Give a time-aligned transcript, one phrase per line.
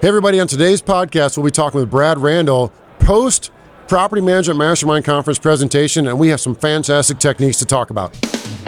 [0.00, 3.50] Hey, everybody, on today's podcast, we'll be talking with Brad Randall post
[3.86, 8.16] Property Management Mastermind Conference presentation, and we have some fantastic techniques to talk about.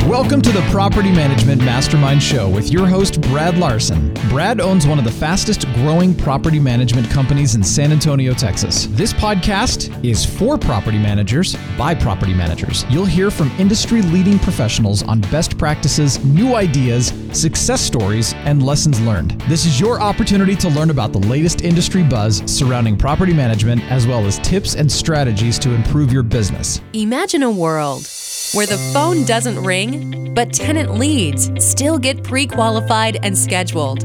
[0.06, 4.12] Welcome to the Property Management Mastermind Show with your host, Brad Larson.
[4.28, 8.87] Brad owns one of the fastest growing property management companies in San Antonio, Texas.
[8.90, 12.84] This podcast is for property managers by property managers.
[12.90, 19.01] You'll hear from industry leading professionals on best practices, new ideas, success stories, and lessons
[19.01, 19.41] learned.
[19.42, 24.07] This is your opportunity to learn about the latest industry buzz surrounding property management, as
[24.07, 26.80] well as tips and strategies to improve your business.
[26.93, 28.07] Imagine a world
[28.55, 34.05] where the phone doesn't ring, but tenant leads still get pre qualified and scheduled.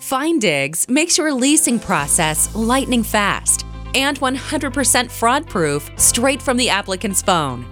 [0.00, 7.22] Findigs makes your leasing process lightning fast and 100% fraud proof straight from the applicant's
[7.22, 7.64] phone.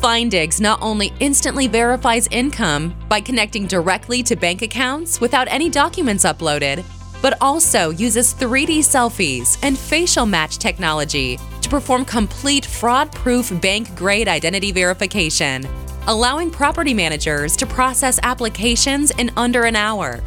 [0.00, 6.24] Findigs not only instantly verifies income by connecting directly to bank accounts without any documents
[6.24, 6.84] uploaded,
[7.22, 13.96] but also uses 3D selfies and facial match technology to perform complete fraud proof bank
[13.96, 15.66] grade identity verification,
[16.08, 20.18] allowing property managers to process applications in under an hour.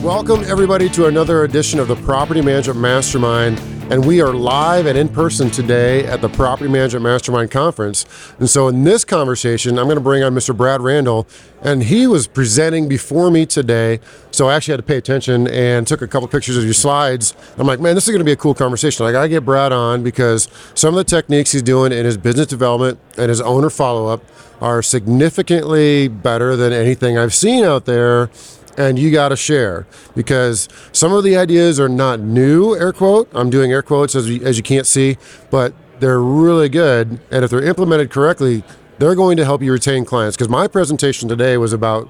[0.03, 3.72] Welcome, everybody, to another edition of the Property Management Mastermind.
[3.91, 8.07] And we are live and in person today at the Property Management Mastermind Conference.
[8.39, 10.57] And so, in this conversation, I'm going to bring on Mr.
[10.57, 11.27] Brad Randall,
[11.63, 14.01] and he was presenting before me today.
[14.31, 17.35] So, I actually had to pay attention and took a couple pictures of your slides.
[17.59, 19.05] I'm like, man, this is going to be a cool conversation.
[19.05, 22.17] I got to get Brad on because some of the techniques he's doing in his
[22.17, 24.25] business development and his owner follow up
[24.63, 28.31] are significantly better than anything I've seen out there
[28.77, 33.29] and you got to share because some of the ideas are not new air quote
[33.35, 35.17] i'm doing air quotes as you, as you can't see
[35.51, 38.63] but they're really good and if they're implemented correctly
[38.99, 42.09] they're going to help you retain clients because my presentation today was about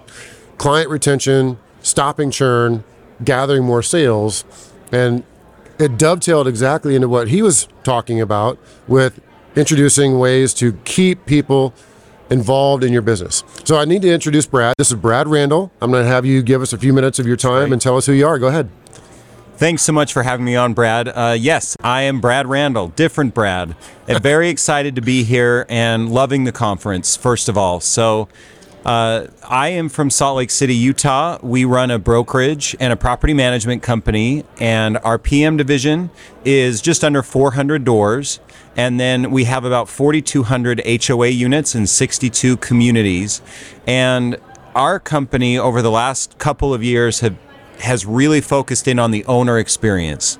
[0.58, 2.84] client retention stopping churn
[3.24, 4.44] gathering more sales
[4.90, 5.24] and
[5.78, 9.20] it dovetailed exactly into what he was talking about with
[9.56, 11.74] introducing ways to keep people
[12.30, 13.44] involved in your business.
[13.64, 14.74] So I need to introduce Brad.
[14.78, 15.70] This is Brad Randall.
[15.80, 17.96] I'm going to have you give us a few minutes of your time and tell
[17.96, 18.38] us who you are.
[18.38, 18.68] Go ahead.
[19.56, 21.08] Thanks so much for having me on, Brad.
[21.08, 23.76] Uh, yes, I am Brad Randall, different Brad.
[24.08, 27.78] And very excited to be here and loving the conference, first of all.
[27.78, 28.28] So,
[28.84, 31.38] uh, I am from Salt Lake City, Utah.
[31.42, 36.10] We run a brokerage and a property management company, and our PM division
[36.44, 38.40] is just under 400 doors.
[38.76, 43.42] And then we have about 4,200 HOA units in 62 communities.
[43.86, 44.38] And
[44.74, 47.36] our company, over the last couple of years, have,
[47.80, 50.38] has really focused in on the owner experience.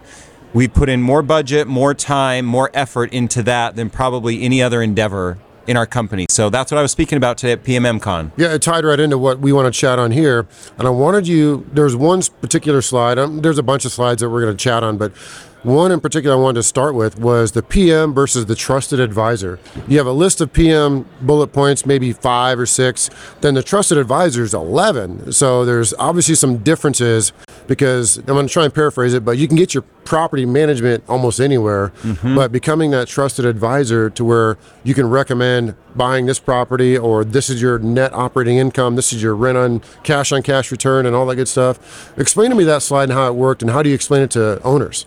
[0.55, 4.83] We put in more budget, more time, more effort into that than probably any other
[4.83, 6.27] endeavor in our company.
[6.29, 8.33] So that's what I was speaking about today at PMMCon.
[8.37, 10.47] Yeah, it tied right into what we want to chat on here.
[10.79, 14.31] And I wanted you, there's one particular slide, um, there's a bunch of slides that
[14.31, 15.13] we're going to chat on, but
[15.63, 19.59] one in particular I wanted to start with was the PM versus the trusted advisor.
[19.87, 23.11] You have a list of PM bullet points, maybe five or six.
[23.41, 25.33] Then the trusted advisor is 11.
[25.33, 27.33] So there's obviously some differences
[27.67, 31.05] because I'm going to try and paraphrase it, but you can get your property management
[31.09, 31.93] almost anywhere.
[32.03, 32.35] Mm-hmm.
[32.35, 37.49] But becoming that trusted advisor to where you can recommend buying this property or this
[37.49, 41.15] is your net operating income, this is your rent on cash on cash return, and
[41.15, 42.13] all that good stuff.
[42.19, 44.31] Explain to me that slide and how it worked, and how do you explain it
[44.33, 45.07] to owners?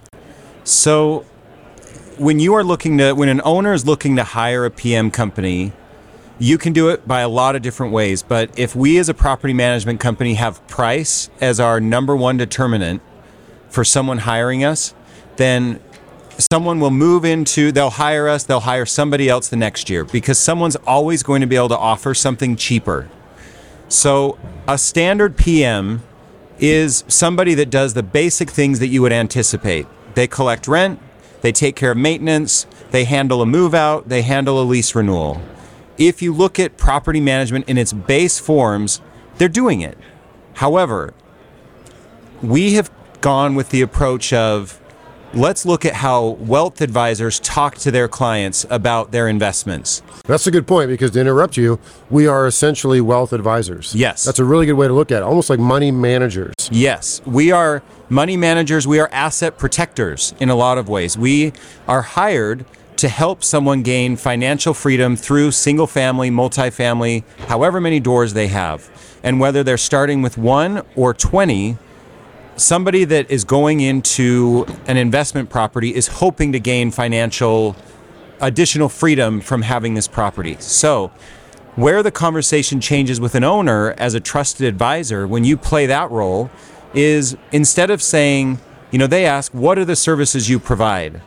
[0.65, 1.19] So,
[2.17, 5.73] when you are looking to, when an owner is looking to hire a PM company,
[6.39, 8.23] you can do it by a lot of different ways.
[8.23, 13.03] But if we as a property management company have price as our number one determinant
[13.69, 14.95] for someone hiring us,
[15.35, 15.79] then
[16.39, 20.39] someone will move into, they'll hire us, they'll hire somebody else the next year because
[20.39, 23.07] someone's always going to be able to offer something cheaper.
[23.88, 26.01] So, a standard PM
[26.57, 29.85] is somebody that does the basic things that you would anticipate.
[30.15, 31.00] They collect rent,
[31.41, 35.41] they take care of maintenance, they handle a move out, they handle a lease renewal.
[35.97, 39.00] if you look at property management in its base forms,
[39.38, 39.97] they're doing it.
[40.56, 41.13] However,
[42.41, 42.91] we have
[43.21, 44.81] gone with the approach of
[45.35, 50.01] let's look at how wealth advisors talk to their clients about their investments.
[50.25, 51.79] That's a good point because to interrupt you,
[52.09, 53.93] we are essentially wealth advisors.
[53.93, 54.23] Yes.
[54.23, 56.53] That's a really good way to look at it, almost like money managers.
[56.71, 61.17] Yes, we are money managers, we are asset protectors in a lot of ways.
[61.17, 61.51] We
[61.87, 62.65] are hired
[62.97, 68.89] to help someone gain financial freedom through single family, multifamily, however many doors they have.
[69.21, 71.77] And whether they're starting with one or 20,
[72.57, 77.75] somebody that is going into an investment property is hoping to gain financial
[78.42, 80.57] additional freedom from having this property.
[80.60, 81.12] So,
[81.75, 86.10] where the conversation changes with an owner as a trusted advisor, when you play that
[86.10, 86.50] role,
[86.94, 88.60] is instead of saying,
[88.92, 91.22] you know, they ask, what are the services you provide?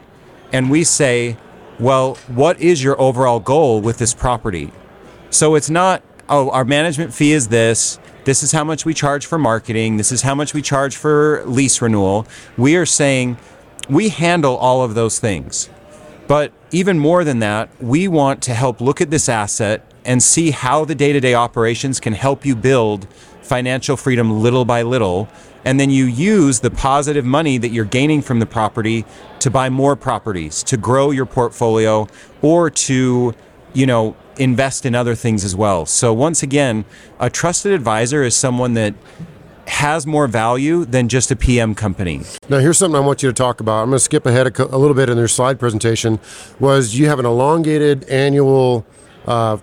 [0.51, 1.37] And we say,
[1.79, 4.73] well, what is your overall goal with this property?
[5.31, 7.99] So it's not, oh, our management fee is this.
[8.29, 9.97] This is how much we charge for marketing.
[9.97, 12.27] This is how much we charge for lease renewal.
[12.59, 13.39] We are saying
[13.89, 15.71] we handle all of those things.
[16.27, 20.51] But even more than that, we want to help look at this asset and see
[20.51, 23.09] how the day to day operations can help you build
[23.41, 25.27] financial freedom little by little.
[25.65, 29.07] And then you use the positive money that you're gaining from the property
[29.39, 32.07] to buy more properties, to grow your portfolio,
[32.43, 33.35] or to,
[33.73, 35.87] you know, invest in other things as well.
[35.87, 36.85] So, once again,
[37.19, 38.94] a trusted advisor is someone that
[39.69, 42.23] has more value than just a PM company.
[42.49, 43.82] Now, here's something I want you to talk about.
[43.82, 46.19] I'm going to skip ahead a, co- a little bit in their slide presentation.
[46.58, 48.87] Was you have an elongated annual,
[49.26, 49.58] uh,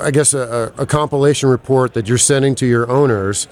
[0.00, 3.46] I guess, a, a compilation report that you're sending to your owners.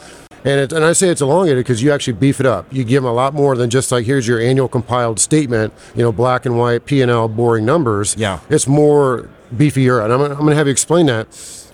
[0.44, 2.66] And, it, and I say it's elongated because you actually beef it up.
[2.72, 6.02] You give them a lot more than just like here's your annual compiled statement, you
[6.02, 8.16] know, black and white P and L boring numbers.
[8.16, 8.40] Yeah.
[8.48, 11.26] it's more beefier, and I'm, I'm going to have you explain that.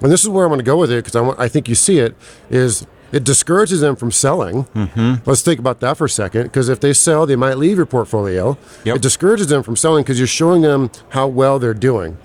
[0.03, 1.69] And this is where I'm going to go with it because I, want- I think
[1.69, 2.15] you see it
[2.51, 4.65] is it discourages them from selling.
[4.65, 5.29] Mm-hmm.
[5.29, 7.87] Let's think about that for a second because if they sell, they might leave your
[7.87, 8.59] portfolio.
[8.85, 8.97] Yep.
[8.97, 12.19] It discourages them from selling because you're showing them how well they're doing.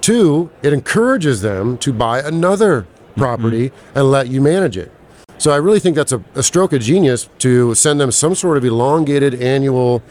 [0.00, 2.86] Two, it encourages them to buy another
[3.16, 4.92] property and let you manage it.
[5.38, 8.56] So I really think that's a, a stroke of genius to send them some sort
[8.56, 10.02] of elongated annual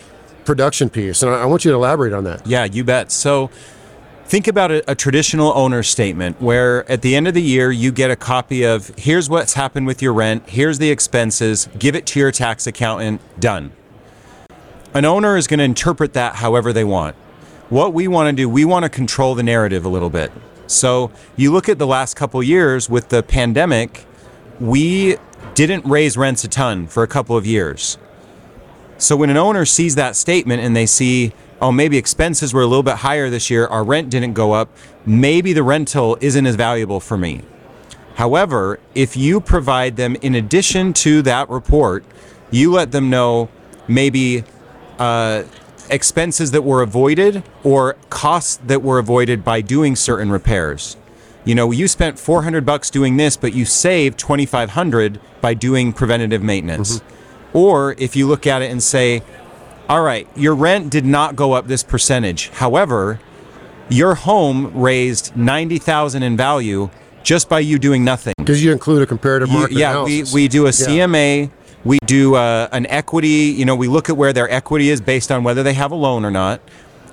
[0.43, 1.21] production piece.
[1.23, 2.45] And I, I want you to elaborate on that.
[2.45, 3.11] Yeah, you bet.
[3.11, 3.49] So
[4.29, 7.91] think about a, a traditional owner statement where at the end of the year you
[7.91, 12.05] get a copy of here's what's happened with your rent, here's the expenses, give it
[12.05, 13.71] to your tax accountant, done.
[14.93, 17.15] An owner is going to interpret that however they want.
[17.69, 20.31] What we want to do, we want to control the narrative a little bit.
[20.67, 24.05] So you look at the last couple years with the pandemic,
[24.59, 25.17] we
[25.55, 27.97] didn't raise rents a ton for a couple of years.
[28.99, 32.67] So when an owner sees that statement and they see, oh, maybe expenses were a
[32.67, 34.69] little bit higher this year, our rent didn't go up,
[35.05, 37.41] maybe the rental isn't as valuable for me.
[38.15, 42.03] However, if you provide them, in addition to that report,
[42.51, 43.49] you let them know
[43.87, 44.43] maybe
[44.97, 45.43] uh,
[45.89, 50.97] expenses that were avoided or costs that were avoided by doing certain repairs.
[51.45, 56.43] You know, you spent 400 bucks doing this, but you saved 2500 by doing preventative
[56.43, 57.01] maintenance.
[57.53, 59.23] Or if you look at it and say,
[59.89, 62.49] all right, your rent did not go up this percentage.
[62.49, 63.19] However,
[63.89, 66.89] your home raised 90,000 in value
[67.23, 68.33] just by you doing nothing.
[68.37, 70.33] Because you include a comparative You- market yeah, we, analysis.
[70.33, 70.71] we do a Yeah.
[70.71, 71.49] CMA.
[71.83, 73.53] We do uh, an equity.
[73.57, 75.95] You know, we look at where their equity is based on whether they have a
[75.95, 76.61] loan or not.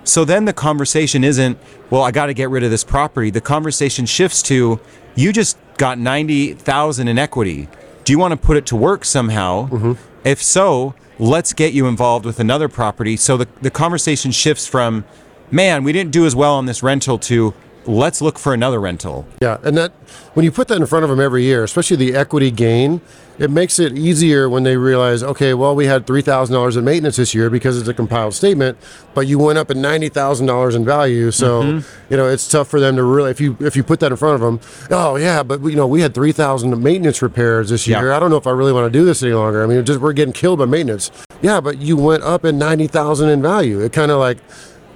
[0.04, 1.59] So then the conversation isn't,
[1.90, 3.30] well, I got to get rid of this property.
[3.30, 4.78] The conversation shifts to,
[5.14, 7.68] you just got ninety thousand in equity.
[8.04, 9.68] Do you want to put it to work somehow?
[9.68, 9.92] Mm-hmm.
[10.25, 13.16] If so, let's get you involved with another property.
[13.16, 15.04] So the, the conversation shifts from,
[15.50, 17.54] man, we didn't do as well on this rental to,
[17.87, 19.26] let's look for another rental.
[19.40, 19.93] Yeah, and that
[20.35, 23.00] when you put that in front of them every year, especially the equity gain,
[23.38, 26.85] it makes it easier when they realize, okay, well, we had three thousand dollars in
[26.85, 28.78] maintenance this year because it's a compiled statement,
[29.14, 31.31] but you went up at ninety thousand dollars in value.
[31.31, 32.12] So Mm-hmm.
[32.12, 34.16] you know it's tough for them to really if you if you put that in
[34.16, 37.87] front of them, oh yeah, but you know we had three thousand maintenance repairs this
[37.87, 38.00] Yeah.
[38.00, 38.12] year.
[38.12, 39.62] I don't know if I really want to do this any longer.
[39.62, 41.11] I mean, just we're getting killed by maintenance.
[41.43, 43.81] Yeah, but you went up at ninety thousand in value.
[43.81, 44.38] It kind of like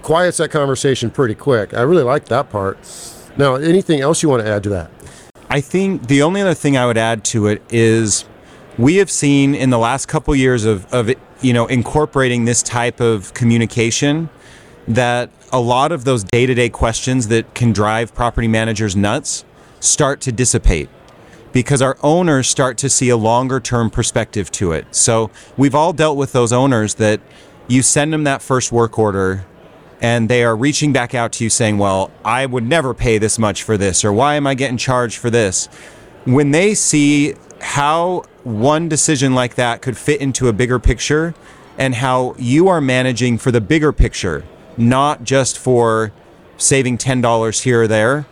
[0.02, 1.75] quiets that conversation pretty quick.
[1.75, 2.78] I really like that part.
[3.37, 4.90] Now, anything else you want to add to that?
[5.49, 8.25] I think the only other thing I would add to it is
[8.78, 11.11] we have seen in the last couple years of, of
[11.42, 14.30] you know incorporating this type of communication
[14.87, 19.45] that a lot of those day-to-day questions that can drive property managers nuts
[19.80, 20.88] start to dissipate
[21.52, 24.87] because our owners start to see a longer term perspective to it.
[24.95, 27.21] So we've all dealt with those owners that
[27.66, 29.45] you send them that first work order
[30.00, 33.38] and they are reaching back out to you saying, Well, I would never pay this
[33.38, 35.66] much for this, or why am I getting charged for this?
[36.25, 41.35] When they see how one decision like that could fit into a bigger picture
[41.78, 44.45] and how you are managing for the bigger picture,
[44.76, 46.12] not just for
[46.57, 48.26] saving $10 here or there,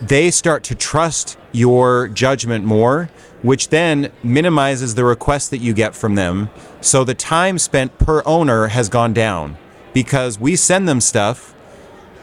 [0.00, 3.10] they start to trust your judgment more,
[3.42, 6.50] which then minimizes the requests that you get from them.
[6.80, 9.56] So the time spent per owner has gone down
[9.92, 11.54] because we send them stuff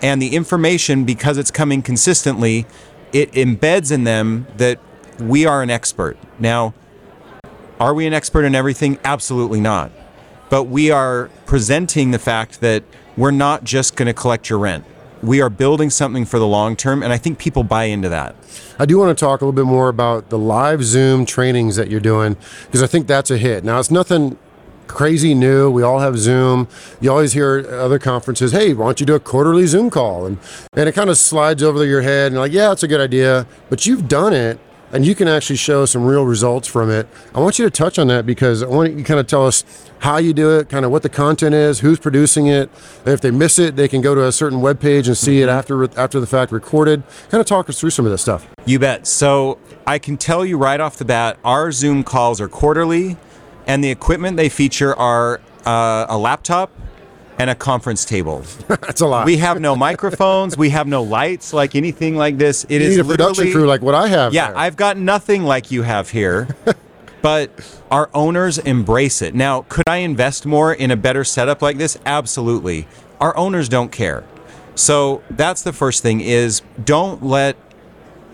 [0.01, 2.65] and the information, because it's coming consistently,
[3.11, 4.79] it embeds in them that
[5.19, 6.17] we are an expert.
[6.37, 6.73] Now,
[7.79, 8.97] are we an expert in everything?
[9.03, 9.91] Absolutely not.
[10.49, 12.83] But we are presenting the fact that
[13.17, 14.85] we're not just going to collect your rent.
[15.21, 18.35] We are building something for the long term, and I think people buy into that.
[18.79, 21.89] I do want to talk a little bit more about the live Zoom trainings that
[21.89, 23.65] you're doing because I think that's a hit.
[23.65, 24.37] Now, it's nothing
[24.89, 25.71] crazy new.
[25.71, 26.67] We all have Zoom.
[26.99, 30.25] You always hear other conferences, hey, why don't you do a quarterly Zoom call?
[30.25, 30.39] And,
[30.73, 33.47] and it kind of slides over your head and like, yeah, it's a good idea.
[33.69, 34.59] But you've done it
[34.91, 37.07] and you can actually show some real results from it.
[37.35, 39.45] I want you to touch on that because I want you to kind of tell
[39.45, 39.63] us
[39.99, 42.71] how you do it, kind of what the content is, who's producing it.
[43.05, 45.47] If they miss it, they can go to a certain web page and see it
[45.47, 45.57] mm-hmm.
[45.57, 47.03] after after the fact recorded.
[47.29, 48.47] Kind of talk us through some of this stuff.
[48.65, 49.05] You bet.
[49.05, 53.17] So I can tell you right off the bat, our Zoom calls are quarterly,
[53.69, 56.71] and the equipment they feature are uh, a laptop
[57.37, 58.43] and a conference table.
[58.67, 59.27] That's a lot.
[59.27, 60.57] We have no microphones.
[60.57, 62.65] We have no lights like anything like this.
[62.65, 64.33] It you is need a production crew like what I have.
[64.33, 64.57] Yeah, there.
[64.57, 66.47] I've got nothing like you have here.
[67.21, 67.51] but
[67.91, 69.35] our owners embrace it.
[69.35, 71.97] Now, could I invest more in a better setup like this?
[72.07, 72.87] Absolutely.
[73.21, 74.23] Our owners don't care.
[74.73, 77.55] So that's the first thing is don't let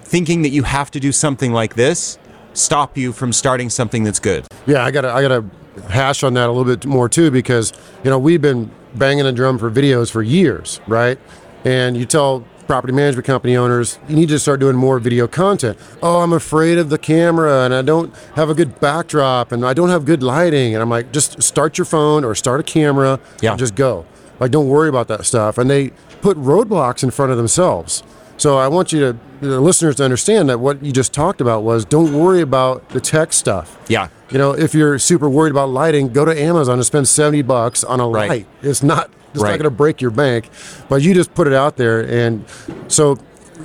[0.04, 2.18] thinking that you have to do something like this
[2.56, 4.48] stop you from starting something that's good.
[4.66, 5.46] Yeah, I gotta I gotta
[5.90, 7.72] hash on that a little bit more too because
[8.04, 11.20] you know we've been banging a drum for videos for years, right?
[11.64, 15.78] And you tell property management company owners you need to start doing more video content.
[16.02, 19.74] Oh, I'm afraid of the camera and I don't have a good backdrop and I
[19.76, 20.74] don't have good lighting.
[20.74, 23.52] And I'm like, just start your phone or start a camera Yeah.
[23.52, 24.06] and just go.
[24.40, 25.58] Like, don't worry about that stuff.
[25.60, 25.90] And they
[26.22, 28.02] put roadblocks in front of themselves.
[28.38, 29.18] So I want you to,
[29.50, 33.00] the listeners to understand that what you just talked about was don't worry about the
[33.02, 33.78] tech stuff.
[33.88, 34.08] Yeah.
[34.30, 37.84] You know, if you're super worried about lighting, go to Amazon and spend 70 bucks
[37.84, 38.30] on a Right.
[38.30, 38.48] light.
[38.62, 40.50] It's not it's not going to break your bank,
[40.88, 42.46] but you just put it out there and
[42.88, 43.18] so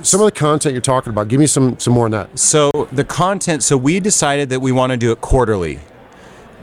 [0.03, 2.37] some of the content you're talking about, give me some some more on that.
[2.37, 5.79] So the content, so we decided that we want to do it quarterly.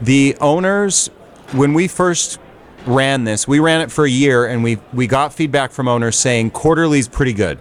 [0.01, 1.07] The owners,
[1.53, 2.39] when we first
[2.85, 6.15] ran this, we ran it for a year and we we got feedback from owners
[6.17, 7.59] saying quarterly is pretty good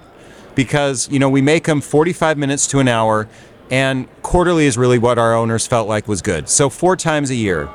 [0.58, 3.28] because you know we make them 45 minutes to an hour
[3.70, 6.48] and quarterly is really what our owners felt like was good.
[6.48, 7.68] So four times a year.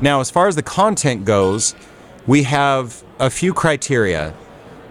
[0.00, 1.74] Now as far as the content goes,
[2.28, 4.34] we have a few criteria.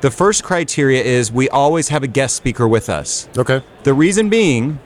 [0.01, 3.29] The first criteria is we always have a guest speaker with us.
[3.37, 3.63] Okay.
[3.83, 4.79] The reason being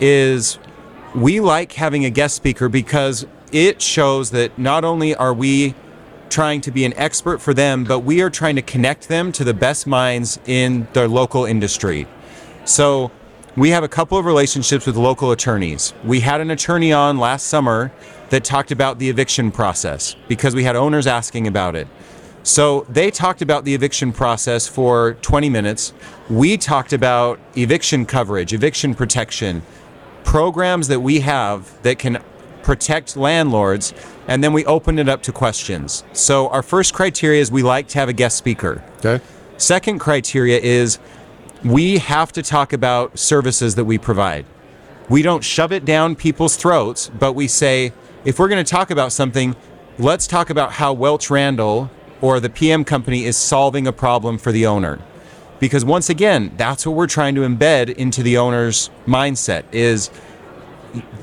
[0.00, 0.58] is
[1.14, 5.74] we like having a guest speaker because it shows that not only are we
[6.30, 9.44] trying to be an expert for them, but we are trying to connect them to
[9.44, 12.06] the best minds in their local industry.
[12.64, 13.10] So
[13.56, 15.94] we have a couple of relationships with local attorneys.
[16.04, 17.90] We had an attorney on last summer
[18.30, 21.88] that talked about the eviction process because we had owners asking about it.
[22.42, 25.92] So they talked about the eviction process for 20 minutes.
[26.30, 29.62] We talked about eviction coverage, eviction protection,
[30.24, 32.22] programs that we have that can
[32.68, 33.94] protect landlords,
[34.26, 36.04] and then we opened it up to questions.
[36.12, 38.84] So our first criteria is we like to have a guest speaker.
[38.98, 39.24] Okay.
[39.56, 40.98] Second criteria is
[41.64, 44.44] we have to talk about services that we provide.
[45.08, 47.94] We don't shove it down people's throats, but we say,
[48.26, 49.56] if we're going to talk about something,
[49.98, 54.52] let's talk about how Welch Randall or the PM company is solving a problem for
[54.52, 54.98] the owner.
[55.58, 60.10] Because once again, that's what we're trying to embed into the owner's mindset is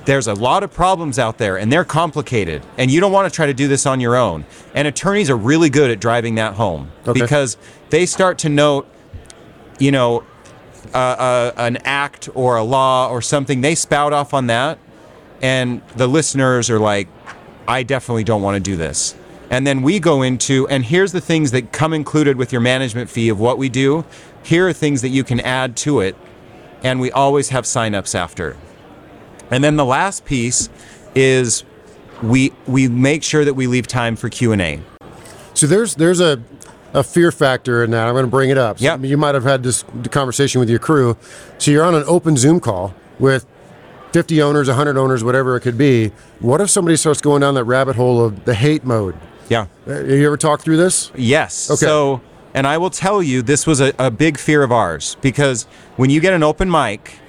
[0.05, 3.35] there's a lot of problems out there and they're complicated and you don't want to
[3.35, 4.45] try to do this on your own.
[4.73, 7.19] And attorneys are really good at driving that home Okay.
[7.19, 7.57] because
[7.89, 8.87] they start to note,
[9.79, 10.23] you know,
[10.93, 14.77] uh, uh, an act or a law or something, they spout off on that,
[15.41, 17.07] and the listeners are like,
[17.67, 19.15] I definitely don't want to do this.
[19.49, 23.09] And then we go into, and here's the things that come included with your management
[23.09, 24.05] fee of what we do.
[24.43, 26.15] Here are things that you can add to it,
[26.83, 28.55] and we always have signups after.
[29.51, 30.69] And then the last piece
[31.13, 31.63] is
[32.23, 34.79] we we make sure that we leave time for Q and A.
[35.53, 36.41] So there's there's a
[36.93, 38.07] a fear factor in that.
[38.07, 38.79] I'm going to bring it up.
[38.79, 39.03] So Yep.
[39.03, 41.17] You might have had this conversation with your crew.
[41.57, 43.45] So you're on an open Zoom call with
[44.13, 46.13] 50 owners, 100 owners, whatever it could be.
[46.39, 49.15] What if somebody starts going down that rabbit hole of the hate mode?
[49.49, 49.67] Yeah.
[49.85, 51.11] Uh, You ever talk through this?
[51.15, 51.69] Yes.
[51.69, 51.85] Okay.
[51.85, 52.21] So
[52.53, 55.63] And I will tell you, this was a, a big fear of ours because
[55.97, 57.19] when you get an open mic,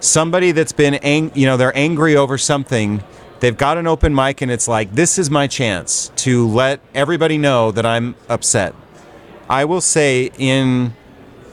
[0.00, 3.02] somebody that's been, ang- you know, they're angry over something,
[3.40, 7.38] they've got an open mic and it's like, this is my chance to let everybody
[7.38, 8.74] know that I'm upset.
[9.48, 10.94] I will say in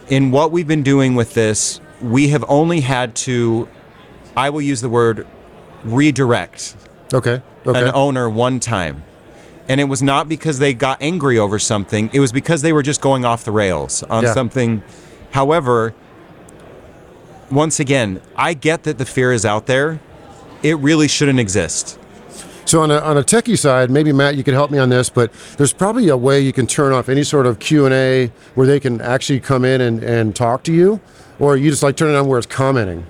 [0.09, 3.67] in what we've been doing with this, we have only had to
[4.35, 5.27] I will use the word
[5.83, 6.75] redirect
[7.13, 7.41] Okay.
[7.65, 7.81] Okay.
[7.83, 9.03] an owner one time.
[9.69, 12.83] And it was not because they got angry over something, it was because they were
[12.83, 14.33] just going off the rails on Yeah.
[14.33, 14.83] something.
[15.31, 15.93] However,
[17.51, 19.99] once again, I get that the fear is out there.
[20.63, 21.99] It really shouldn't exist.
[22.65, 25.09] So on a, on a techie side, maybe Matt, you could help me on this,
[25.09, 28.27] but there's probably a way you can turn off any sort of Q and A
[28.55, 30.99] where they can actually come in and, and talk to you,
[31.39, 33.05] or you just like turn it on where it's commenting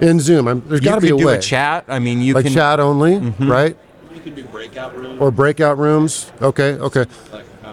[0.00, 0.48] in Zoom.
[0.48, 1.84] I'm, there's You got to be a do way, a chat.
[1.88, 3.50] I mean, you like can chat only, Mm-hmm.
[3.50, 3.76] right?
[4.14, 5.20] You can do breakout rooms.
[5.20, 6.32] Or breakout rooms.
[6.40, 7.04] Okay, okay.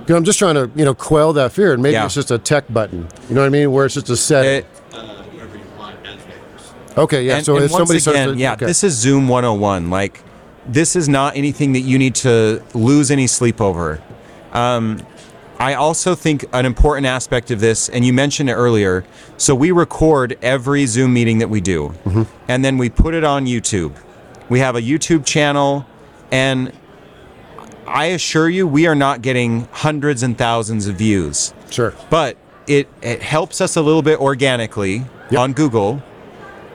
[0.10, 2.06] I'm just trying to you know quell that fear, and maybe Yeah.
[2.06, 3.08] it's just a tech button.
[3.30, 3.72] You know what I mean?
[3.72, 4.46] Where it's just a set.
[4.46, 6.74] It- uh, whoever you want as neighbors.
[7.04, 7.38] Okay, yeah.
[7.38, 8.66] and, so and if once somebody again, starts, to, yeah, okay.
[8.66, 9.90] this is Zoom 101.
[9.90, 10.22] Like,
[10.68, 14.02] this is not anything that you need to lose any sleep over.
[14.54, 15.06] Um,
[15.60, 19.04] I also think an important aspect of this, and you mentioned it earlier.
[19.38, 22.24] So we record every Zoom meeting that we do, Mm-hmm.
[22.48, 23.94] and then we put it on YouTube.
[24.48, 25.86] We have a YouTube channel,
[26.32, 26.72] and
[27.88, 31.94] I assure you, we are not getting hundreds and thousands of views sure.
[32.10, 32.38] but
[32.68, 35.40] it, it helps us a little bit organically Yep.
[35.40, 36.02] on Google.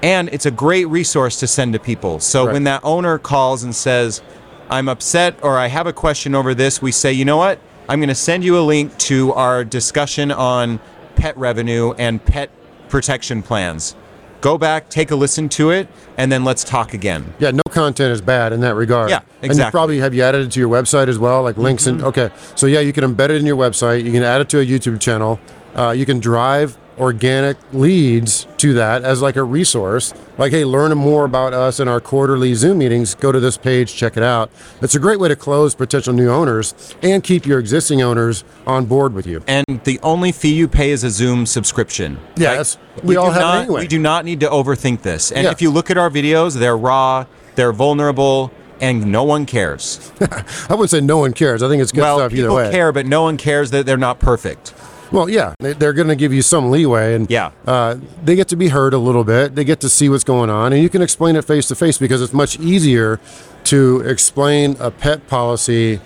[0.04, 2.20] And it's a great resource to send to people.
[2.20, 2.52] So Right.
[2.52, 4.20] when that owner calls and says,
[4.68, 7.58] I'm upset or I have a question over this, we say, you know what?
[7.88, 10.78] I'm going to send you a link to our discussion on
[11.16, 12.50] pet revenue and pet
[12.90, 13.94] protection plans.
[14.42, 17.32] Go back, take a listen to it, and then let's talk again.
[17.38, 19.08] Yeah, no content is bad in that regard.
[19.08, 19.62] Yeah, And you exactly.
[19.64, 19.70] Mm-hmm.
[19.70, 22.28] probably have you added it to your website as well, like links and okay.
[22.56, 24.04] So yeah, you can embed it in your website.
[24.04, 25.40] You can add it to a YouTube channel.
[25.74, 30.14] Uh, you can drive organic leads to that as like a resource.
[30.38, 33.14] Like, hey, learn more about us in our quarterly Zoom meetings.
[33.14, 34.50] Go to this page, check it out.
[34.82, 38.86] It's a great way to close potential new owners and keep your existing owners on
[38.86, 39.42] board with you.
[39.46, 42.18] And the only fee you pay is a Zoom subscription.
[42.36, 43.80] Yes, Like, that's- we all do have not, anyway.
[43.82, 45.30] We do not need to overthink this.
[45.32, 45.50] And Yeah.
[45.50, 47.26] if you look at our videos, they're raw,
[47.56, 50.10] they're vulnerable, and no one cares.
[50.20, 51.62] I wouldn't say no one cares.
[51.62, 52.70] I think it's good well, stuff either people way.
[52.72, 54.74] care, but no one cares that they're not perfect.
[55.14, 57.52] Well, yeah, they, they're going to give you some leeway, and Yeah.
[57.68, 59.54] uh, they get to be heard a little bit.
[59.54, 61.98] They get to see what's going on, and you can explain it face to face
[61.98, 63.20] because it's much easier
[63.64, 66.00] to explain a pet policy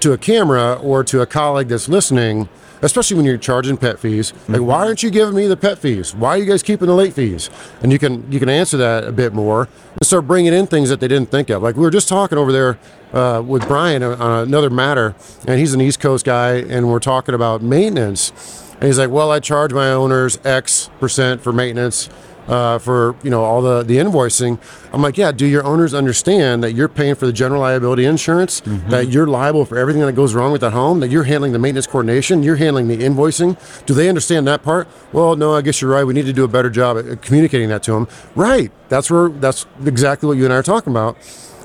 [0.00, 2.50] to a camera or to a colleague that's listening,
[2.82, 4.32] especially when you're charging pet fees.
[4.48, 6.14] Like, why aren't you giving me the pet fees?
[6.14, 7.50] Why are you guys keeping the late fees?
[7.82, 10.88] And you can you can answer that a bit more and start bringing in things
[10.88, 11.62] that they didn't think of.
[11.62, 12.78] Like we were just talking over there
[13.12, 15.14] uh, with Brian on another matter,
[15.46, 18.32] and he's an East Coast guy, and we're talking about maintenance.
[18.74, 22.08] And he's like, "Well, I charge my owners X percent for maintenance."
[22.48, 24.58] Uh, for you know all the the invoicing,
[24.92, 25.30] I'm like, yeah.
[25.30, 29.64] Do your owners understand that you're paying for the general liability insurance, that you're liable
[29.64, 32.56] for everything that goes wrong with that home, that you're handling the maintenance coordination, you're
[32.56, 33.56] handling the invoicing?
[33.86, 34.88] Do they understand that part?
[35.12, 35.54] Well, no.
[35.54, 36.02] I guess you're right.
[36.02, 38.08] We need to do a better job at- at communicating that to them.
[38.34, 38.72] Right.
[38.88, 41.16] That's where that's exactly what you and I are talking about.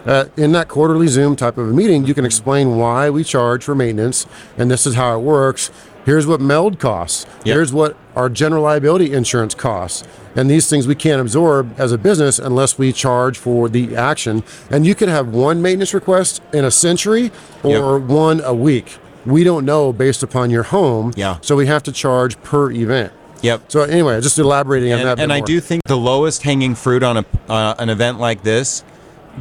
[0.06, 3.64] Uh, in that quarterly Zoom type of a meeting, you can explain why we charge
[3.64, 5.72] for maintenance, and this is how it works.
[6.06, 7.26] Here's what meld costs.
[7.44, 7.56] Yep.
[7.56, 10.08] Here's what our general liability insurance costs.
[10.36, 14.44] And these things we can't absorb as a business unless we charge for the action.
[14.70, 17.32] And you could have one maintenance request in a century
[17.64, 18.98] or one a week.
[19.26, 21.12] We don't know based upon your home.
[21.16, 21.40] Yeah.
[21.42, 23.12] So we have to charge per event.
[23.42, 23.72] Yep.
[23.72, 25.20] So anyway, just elaborating on that.
[25.20, 28.84] And, I do think the lowest hanging fruit on a, uh, an event like this,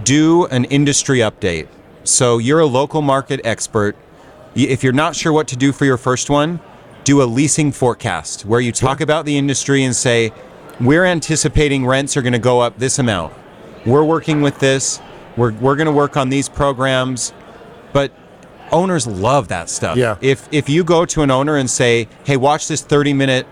[0.02, 1.68] do an industry update.
[2.04, 3.96] So you're a local market expert.
[4.54, 6.60] If you're not sure what to do for your first one,
[7.02, 10.32] do a leasing forecast where you talk about the industry and say,
[10.80, 13.34] we're anticipating rents are going to go up this amount.
[13.84, 15.00] We're working with this.
[15.36, 17.32] We're, we're going to work on these programs.
[17.92, 18.12] But
[18.70, 19.96] owners love that stuff.
[19.96, 20.18] Yeah.
[20.20, 23.46] If, if you go to an owner and say, hey, watch this 30 minute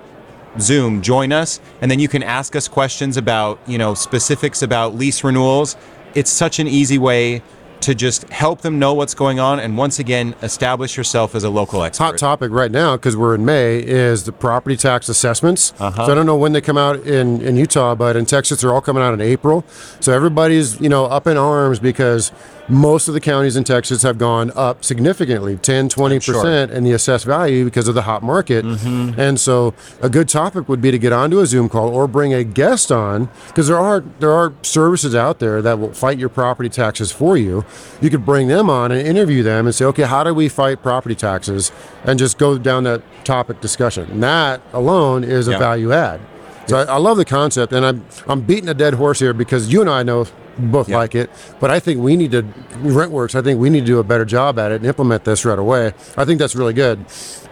[0.61, 4.95] Zoom, join us, and then you can ask us questions about, you know, specifics about
[4.95, 5.77] lease renewals.
[6.15, 7.43] It's such an easy way
[7.83, 11.51] to just help them know what's going on and once again establish yourself as a
[11.51, 12.05] local expert.
[12.05, 15.73] hot topic right now because we're in May is the property tax assessments.
[15.79, 16.07] Uh-huh.
[16.07, 18.73] So I don't know when they come out in, in Utah, but in Texas they're
[18.73, 19.64] all coming out in April.
[20.01, 22.33] So everybody's you know up in arms because
[22.68, 27.25] most of the counties in Texas have gone up significantly 10 20% in the assessed
[27.25, 28.64] value because of the hot market.
[28.64, 29.18] Mm-hmm.
[29.20, 32.33] And so a good topic would be to get onto a Zoom call or bring
[32.33, 36.29] a guest on because there are there are services out there that will fight your
[36.29, 37.64] property taxes for you.
[38.01, 40.83] you could bring them on and interview them and say, okay, how do we fight
[40.83, 41.72] property taxes,
[42.05, 44.11] and just go down that topic discussion.
[44.11, 45.59] And that alone is a Yeah.
[45.59, 46.20] value add.
[46.68, 49.72] So I, I love the concept, and I'm I'm beating a dead horse here because
[49.72, 50.27] you and I know
[50.59, 50.99] both Yeah.
[50.99, 52.43] like it, but I think we need to
[52.83, 53.35] RentWorks.
[53.35, 55.59] I think we need to do a better job at it and implement this right
[55.59, 55.93] away.
[56.17, 57.05] I think that's really good.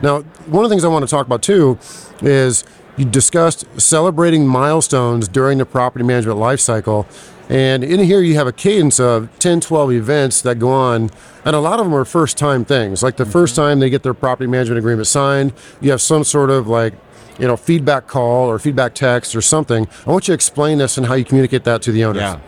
[0.02, 1.78] Now, one of the things I want to talk about too
[2.22, 2.64] is
[2.96, 7.06] you discussed celebrating milestones during the property management life cycle.
[7.48, 11.10] And in here, you have a cadence of 10, 12 events that go on.
[11.44, 13.02] And a lot of them are first time things.
[13.02, 13.32] Like the mm-hmm.
[13.32, 16.94] first time they get their property management agreement signed, you have some sort of like,
[17.38, 19.88] you know, feedback call or feedback text or something.
[20.06, 22.20] I want you to explain this and how you communicate that to the owners.
[22.20, 22.40] Yeah.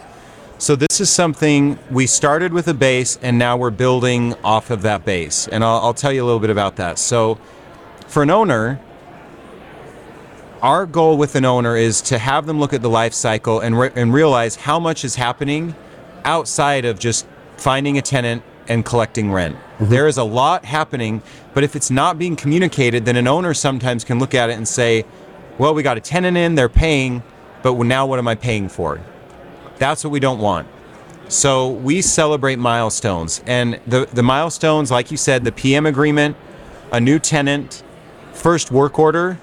[0.63, 4.83] So this is something we started with a base, and now we're building off of
[4.83, 5.49] that base.
[5.49, 7.01] And I'll, I'll tell you a little bit about that.
[7.01, 7.37] So,
[8.07, 8.81] for an owner,
[10.63, 13.77] our goal with an owner is to have them look at the life cycle and,
[13.77, 15.75] re- and realize how much is happening
[16.25, 19.57] outside of just finding a tenant and collecting rent.
[19.57, 19.87] Mm-hmm.
[19.87, 21.23] There is a lot happening,
[21.55, 24.69] but if it's not being communicated, then an owner sometimes can look at it and
[24.69, 25.07] say,
[25.59, 27.25] well, we got a tenant in, they're paying,
[27.65, 29.01] but now what am I paying for?
[29.83, 30.69] That's what we don't want.
[31.27, 33.43] So we celebrate milestones.
[33.49, 36.37] And the, the milestones, like you said, the PM agreement,
[36.93, 37.83] a new tenant,
[38.33, 39.41] first work order,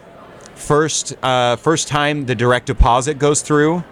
[0.56, 3.84] first uh, first time the direct deposit goes through.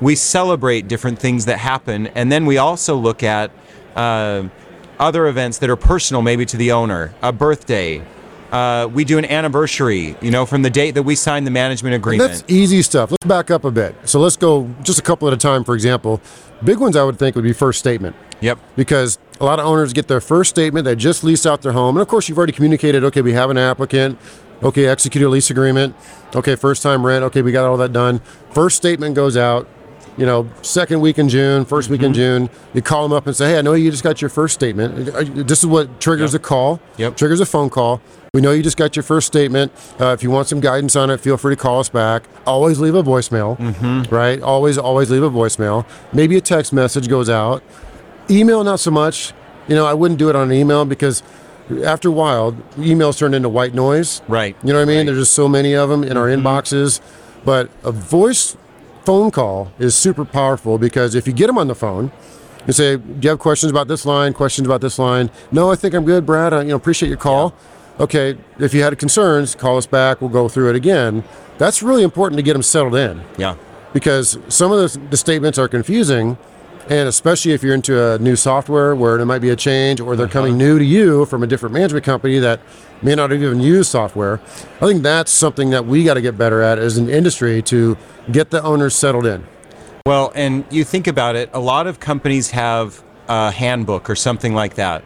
[0.00, 3.50] We celebrate different things that happen, and then we also look at
[3.96, 4.44] uh,
[5.00, 8.06] other events that are personal, maybe to the owner, a birthday.
[8.52, 11.94] Uh, we do an anniversary, you know, from the date that we signed the management
[11.94, 12.30] agreement.
[12.30, 13.10] That's easy stuff.
[13.10, 13.94] Let's back up a bit.
[14.08, 16.20] So let's go just a couple at a time, for example.
[16.64, 18.16] Big ones I would think would be first statement.
[18.40, 18.58] Yep.
[18.74, 21.96] Because a lot of owners get their first statement, they just lease out their home.
[21.96, 24.18] And of course, you've already communicated, okay, we have an applicant.
[24.62, 25.94] Okay, execute a lease agreement.
[26.34, 27.22] Okay, first time rent.
[27.24, 28.20] Okay, we got all that done.
[28.52, 29.68] First statement goes out.
[30.16, 33.36] You know, second week in June, 1st week in June, you call them up and
[33.36, 35.46] say, "Hey, I know you just got your first statement.
[35.46, 36.42] This is what triggers Yep.
[36.42, 36.80] a call.
[36.96, 37.16] Yep.
[37.16, 38.00] Triggers a phone call.
[38.34, 39.72] We know you just got your first statement.
[39.98, 42.24] Uh, if you want some guidance on it, feel free to call us back.
[42.46, 44.14] Always leave a voicemail, Mm-hmm.
[44.14, 44.40] right?
[44.42, 45.86] Always, always leave a voicemail.
[46.12, 47.62] Maybe a text message goes out.
[48.30, 49.32] Email, not so much.
[49.66, 51.22] You know, I wouldn't do it on an email because
[51.84, 54.20] after a while, emails turn into white noise.
[54.28, 54.54] Right.
[54.62, 54.96] You know what I mean?
[54.96, 55.00] Right.
[55.00, 55.06] Mm-hmm.
[55.06, 57.00] There's just so many of them in our inboxes.
[57.46, 58.58] But a voice
[59.04, 62.12] phone call is super powerful because if you get them on the phone,
[62.66, 64.34] you say, "Do you have questions about this line?
[64.34, 66.52] Questions about this line?" No, I think I'm good, Brad.
[66.52, 67.54] I you know appreciate your call.
[68.00, 70.20] Okay, if you had concerns, call us back.
[70.20, 71.24] We'll go through it again.
[71.58, 73.56] That's really important to get them settled in Yeah.
[73.92, 76.38] because some of the, the statements are confusing
[76.88, 80.16] and especially if you're into a new software where there might be a change or
[80.16, 80.32] they're uh-huh.
[80.32, 82.60] coming new to you from a different management company that
[83.02, 84.40] may not have even used software
[84.80, 87.94] i think that's something that we got to get better at as an industry to
[88.32, 89.44] get the owners settled in
[90.06, 94.54] Well, and you think about it, a lot of companies have a handbook or something
[94.54, 95.04] like that.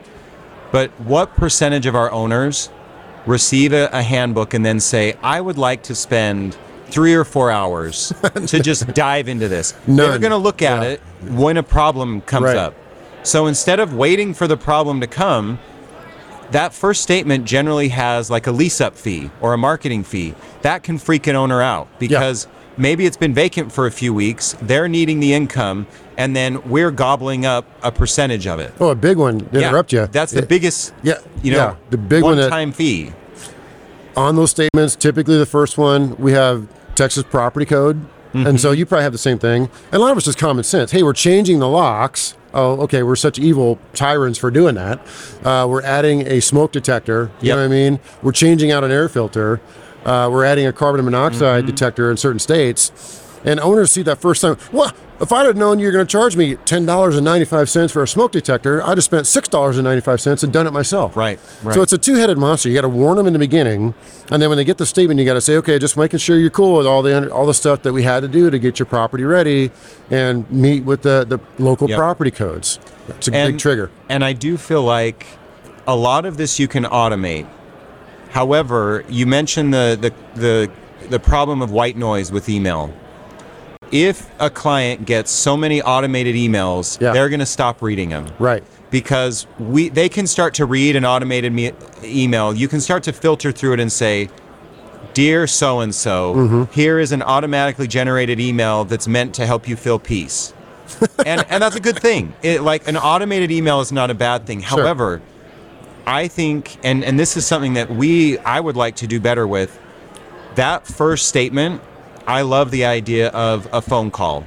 [0.70, 2.70] But what percentage of our owners
[3.26, 6.56] receive a, a handbook and then say, I would like to spend
[6.86, 8.12] three or four hours
[8.46, 9.72] to just dive into this?
[9.86, 10.88] They're going to look at Yeah.
[10.90, 12.56] it when a problem comes Right.
[12.56, 12.74] up.
[13.22, 15.58] So instead of waiting for the problem to come,
[16.50, 20.34] that first statement generally has like a lease up fee or a marketing fee.
[20.62, 24.56] That can freak an owner out because maybe it's been vacant for a few weeks,
[24.62, 28.72] they're needing the income, and then we're gobbling up a percentage of it.
[28.80, 31.56] oh a big one to Yeah, interrupt you That's the It- biggest, yeah, you know,
[31.58, 33.12] yeah, the big one time fee.
[34.16, 38.04] on those statements, typically the first one we have Texas property code,
[38.34, 39.64] and so you probably have the same thing.
[39.90, 40.90] And a lot of it's just common sense.
[40.92, 42.34] Hey, we're changing the locks.
[42.54, 45.00] Oh, okay, we're such evil tyrants for doing that.
[45.42, 47.30] Uh, we're adding a smoke detector.
[47.40, 47.56] You Yep.
[47.56, 48.00] know what I mean?
[48.22, 49.60] We're changing out an air filter.
[50.04, 53.18] Uh, we're adding a carbon monoxide detector in certain states.
[53.44, 54.56] And owners see that first time.
[54.70, 57.68] Well, if I'd have known you're going to charge me ten dollars and ninety five
[57.68, 60.52] cents for a smoke detector, I'd have spent six dollars and ninety five cents and
[60.52, 61.16] done it myself.
[61.16, 61.74] Right, right.
[61.74, 62.68] So it's a two-headed monster.
[62.68, 63.94] You got to warn them in the beginning,
[64.30, 66.36] and then when they get the statement, you got to say, okay, just making sure
[66.38, 68.78] you're cool with all the all the stuff that we had to do to get
[68.78, 69.72] your property ready,
[70.08, 71.98] and meet with the the local Yep.
[71.98, 72.78] property codes.
[73.08, 73.90] It's a big trigger.
[74.08, 75.26] And I do feel like
[75.88, 77.48] a lot of this you can automate.
[78.32, 80.70] However, you mentioned the the the,
[81.08, 82.92] the problem of white noise with email.
[83.90, 87.12] If a client gets so many automated emails, Yeah.
[87.12, 88.26] they're going to stop reading them.
[88.38, 88.64] Right.
[88.90, 92.54] Because we they can start to read an automated me- email.
[92.54, 94.30] You can start to filter through it and say,
[95.12, 99.76] "Dear so and so, here is an automatically generated email that's meant to help you
[99.76, 100.54] feel peace."
[101.26, 102.32] and and that's a good thing.
[102.42, 104.60] It, like an automated email is not a bad thing.
[104.62, 104.80] Sure.
[104.82, 105.20] However,
[106.06, 109.46] I think and and this is something that we I would like to do better
[109.46, 109.78] with.
[110.54, 111.80] That first statement,
[112.26, 114.44] I love the idea of a phone call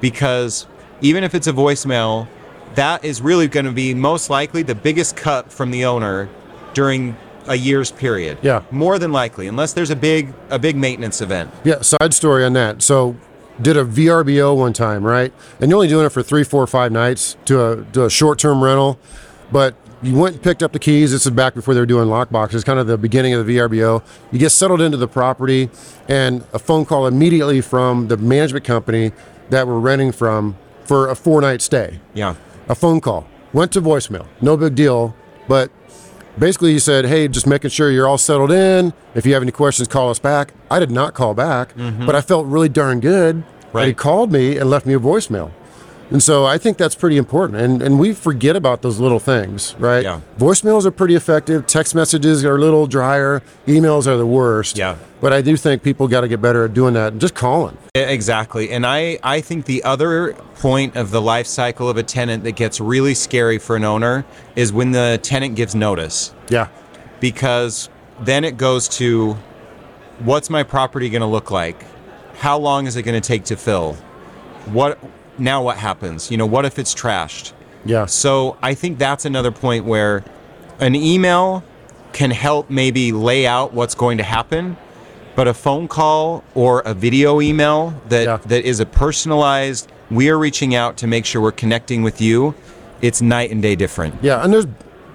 [0.00, 0.66] because
[1.00, 2.28] even if it's a voicemail,
[2.74, 6.28] that is really going to be most likely the biggest cut from the owner
[6.74, 7.16] during
[7.48, 8.38] a year's period.
[8.42, 8.62] Yeah.
[8.70, 11.50] More than likely, unless there's a big a big maintenance event.
[11.64, 12.82] Yeah, side story on that.
[12.82, 13.16] So,
[13.60, 15.32] did a VRBO one time, right?
[15.60, 18.38] And you're only doing it for three, four, five nights to a, to a short
[18.38, 18.98] term rental.
[19.50, 19.74] But
[20.06, 21.12] you went and picked up the keys.
[21.12, 23.56] This is back before they were doing lock boxes, kind of the beginning of the
[23.56, 24.02] VRBO.
[24.32, 25.70] You get settled into the property,
[26.08, 29.12] and a phone call immediately from the management company
[29.50, 32.00] that we're renting from for a four night stay.
[32.14, 32.34] Yeah.
[32.68, 34.26] A phone call went to voicemail.
[34.40, 35.14] No big deal,
[35.48, 35.70] but
[36.38, 38.92] basically he said, "Hey, just making sure you're all settled in.
[39.14, 42.20] If you have any questions, call us back." I did not call back, but I
[42.20, 43.42] felt really darn good
[43.72, 43.98] that he Mm-hmm.
[43.98, 45.50] Called me and left me a voicemail.
[46.10, 47.60] And so I think that's pretty important.
[47.60, 50.04] And and we forget about those little things, right?
[50.04, 50.20] Yeah.
[50.38, 51.66] Voicemails are pretty effective.
[51.66, 53.42] Text messages are a little drier.
[53.66, 54.78] Emails are the worst.
[54.78, 54.96] Yeah.
[55.20, 57.76] But I do think people got to get better at doing that and just calling.
[57.94, 58.70] Exactly.
[58.70, 62.52] And I, I think the other point of the life cycle of a tenant that
[62.52, 66.34] gets really scary for an owner is when the tenant gives notice.
[66.50, 66.68] Yeah.
[67.18, 67.88] Because
[68.20, 69.36] then it goes to
[70.20, 71.82] what's my property going to look like?
[72.36, 73.94] How long is it going to take to fill?
[74.66, 74.98] What
[75.38, 76.30] now what happens?
[76.30, 77.52] You know, what if it's trashed?
[77.84, 78.06] Yeah.
[78.06, 80.24] So I think that's another point where
[80.80, 81.62] an email
[82.12, 84.76] can help maybe lay out what's going to happen,
[85.34, 88.36] but a phone call or a video email that, Yeah.
[88.46, 92.54] that is a personalized, we are reaching out to make sure we're connecting with you,
[93.02, 94.14] it's night and day different.
[94.22, 94.66] Yeah, and there's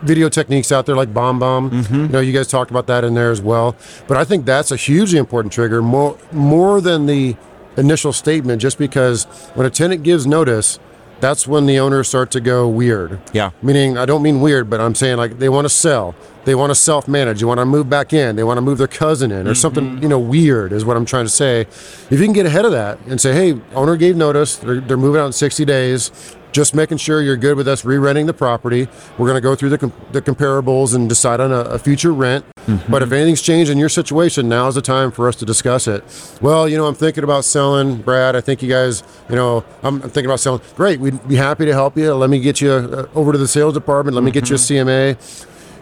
[0.03, 1.69] video techniques out there like BombBomb.
[1.71, 1.95] Mm-hmm.
[1.95, 3.75] You know, you guys talked about that in there as well.
[4.07, 7.35] But I think that's a hugely important trigger, more more than the
[7.77, 8.61] initial statement.
[8.61, 10.79] Just because when a tenant gives notice,
[11.21, 13.21] that's when the owners start to go weird.
[13.31, 13.51] Yeah.
[13.61, 16.71] Meaning, I don't mean weird, but I'm saying like they want to sell, they want
[16.71, 19.47] to self-manage, they want to move back in, they want to move their cousin in,
[19.47, 19.53] or mm-hmm.
[19.53, 21.61] something you know weird is what I'm trying to say.
[21.61, 24.97] If you can get ahead of that and say, hey, owner gave notice, they're, they're
[24.97, 26.35] moving out in 60 days.
[26.51, 28.87] Just making sure you're good with us re-renting the property.
[29.17, 32.11] We're going to go through the, com- the comparables and decide on a, a future
[32.11, 32.45] rent.
[32.89, 36.03] But if anything's changed in your situation, now's the time for us to discuss it.
[36.41, 38.35] Well, you know, I'm thinking about selling, Brad.
[38.35, 40.61] I think you guys, you know, I'm, I'm thinking about selling.
[40.75, 42.13] Great, we'd be happy to help you.
[42.13, 44.15] Let me get you uh, over to the sales department.
[44.15, 45.17] Let me get you a CMA.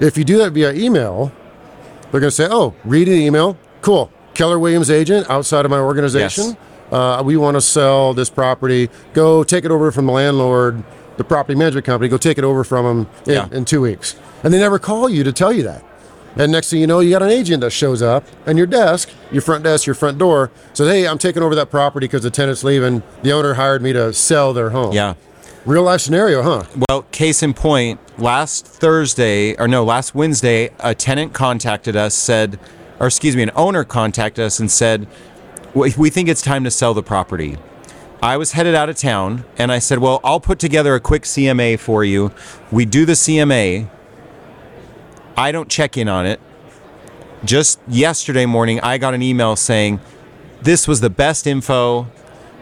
[0.01, 1.31] If you do that via email,
[2.11, 3.57] they're going to say, "Oh, read the email.
[3.81, 4.11] Cool.
[4.33, 6.45] Keller Williams agent outside of my organization.
[6.45, 6.55] Yes.
[6.91, 8.89] Uh, we want to sell this property.
[9.13, 10.83] Go take it over from the landlord,
[11.17, 12.09] the property management company.
[12.09, 13.47] Go take it over from them in, Yeah.
[13.51, 15.83] in two weeks." And they never call you to tell you that.
[16.37, 19.09] And next thing you know, you got an agent that shows up, and your desk,
[19.31, 22.29] your front desk, your front door says, "Hey, I'm taking over that property because the
[22.29, 23.03] tenant's leaving.
[23.23, 25.15] The owner hired me to sell their home." Yeah.
[25.65, 26.63] Real life scenario, huh?
[26.87, 32.57] Well, case in point, last Thursday, or no, last Wednesday, a tenant contacted us, said,
[32.99, 35.07] or excuse me, an owner contacted us and said, "We
[35.73, 37.57] we think it's time to sell the property.
[38.21, 41.23] I was headed out of town, and I said, Well, I'll put together a quick
[41.23, 42.31] CMA for you.
[42.69, 43.89] We do the CMA.
[45.37, 46.41] I don't check in on it.
[47.45, 50.01] Just yesterday morning, I got an email saying,
[50.61, 52.07] This was the best info.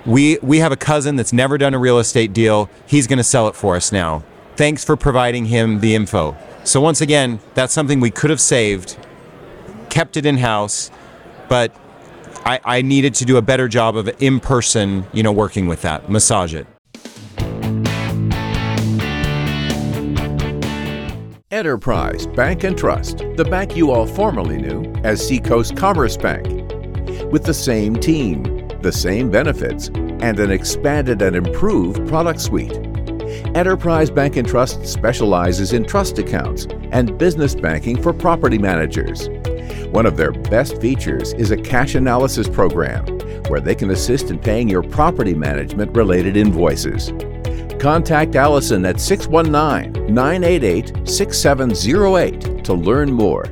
[0.06, 2.70] We, we have a cousin that's never done a real estate deal.
[2.86, 4.24] He's going to sell it for us now.
[4.56, 6.38] Thanks for providing him the info.
[6.64, 8.96] So, once again, that's something we could have saved,
[9.90, 10.92] kept it in house,
[11.50, 11.74] but
[12.48, 15.82] I, I needed to do a better job of in person, you know, working with
[15.82, 16.66] that, massage it.
[21.52, 26.48] Enterprise Bank and Trust, the bank you all formerly knew as Seacoast Commerce Bank.
[27.34, 28.44] With the same team,
[28.82, 32.78] the same benefits, and an expanded and improved product suite.
[33.56, 39.28] Enterprise Bank and Trust specializes in trust accounts and business banking for property managers.
[39.92, 43.06] One of their best features is a cash analysis program
[43.48, 47.12] where they can assist in paying your property management related invoices.
[47.80, 53.46] Contact Allison at 619 988 6708 to learn more.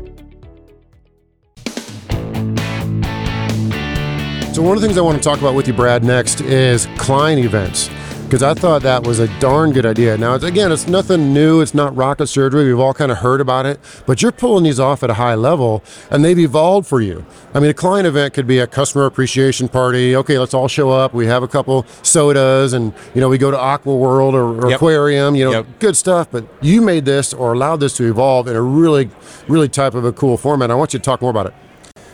[4.53, 6.87] So one of the things I want to talk about with you, Brad, next is
[6.97, 7.89] client events.
[8.25, 10.17] Because I thought that was a darn good idea.
[10.17, 11.61] Now, it's, again, it's nothing new.
[11.61, 12.65] It's not rocket surgery.
[12.65, 13.79] We've all kind of heard about it.
[14.07, 17.23] But you're pulling these off at a high level, and they've evolved for you.
[17.53, 20.15] I mean, a client event could be a customer appreciation party.
[20.15, 21.13] Okay, let's all show up.
[21.13, 24.69] We have a couple sodas, and you know, we go to Aqua World or, or
[24.71, 24.77] Yep.
[24.77, 25.35] aquarium.
[25.35, 25.65] You know, Yep.
[25.79, 26.27] good stuff.
[26.31, 29.11] But you made this or allowed this to evolve in a really,
[29.47, 30.71] really type of a cool format.
[30.71, 31.53] I want you to talk more about it.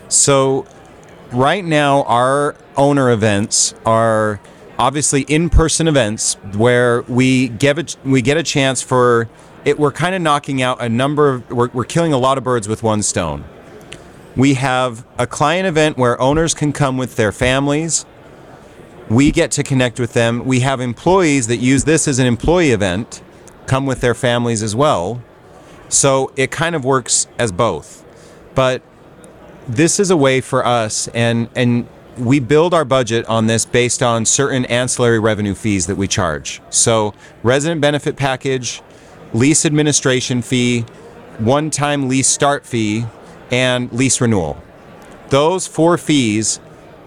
[0.10, 0.66] So,
[1.32, 4.42] right now, our owner events are
[4.82, 9.30] obviously in-person events where we give a, we get a chance for
[9.64, 9.78] it.
[9.78, 12.68] We're kind of knocking out a number of we're, we're killing a lot of birds
[12.68, 13.44] with one stone.
[14.36, 18.08] We have a client event where owners can come with their families.
[19.08, 20.46] We get to connect with them.
[20.46, 23.22] We have employees that use this as an employee event
[23.68, 25.22] come with their families as well.
[25.90, 28.04] So it kind of works as both.
[28.56, 28.82] But
[29.68, 34.04] this is a way for us and and we build our budget on this based
[34.04, 36.62] on certain ancillary revenue fees that we charge.
[36.70, 38.82] So, resident benefit package,
[39.34, 40.82] lease administration fee,
[41.38, 43.06] one-time lease start fee,
[43.50, 44.62] and lease renewal.
[45.30, 46.60] Those four fees,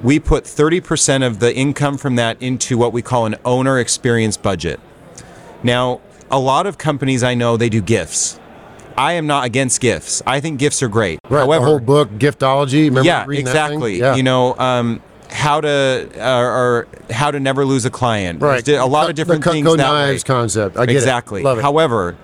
[0.02, 4.36] we put 30% of the income from that into what we call an owner experience
[4.36, 4.80] budget.
[5.62, 8.38] Now, a lot of companies I know they do gifts.
[8.96, 10.22] I am not against gifts.
[10.26, 11.18] I think gifts are great.
[11.28, 11.40] Right.
[11.40, 12.84] However, the whole book, Giftology.
[12.86, 13.60] Remember yeah, reading that thing?
[13.78, 13.98] exactly.
[13.98, 14.14] Yeah.
[14.16, 18.40] You know, um, how to uh, or how to never lose a client.
[18.40, 18.64] right.
[18.64, 20.26] There's A lot of different the things that knives way.
[20.26, 20.76] concept.
[20.76, 21.40] I get exactly.
[21.40, 21.44] it.
[21.44, 21.62] Love it.
[21.62, 22.16] However,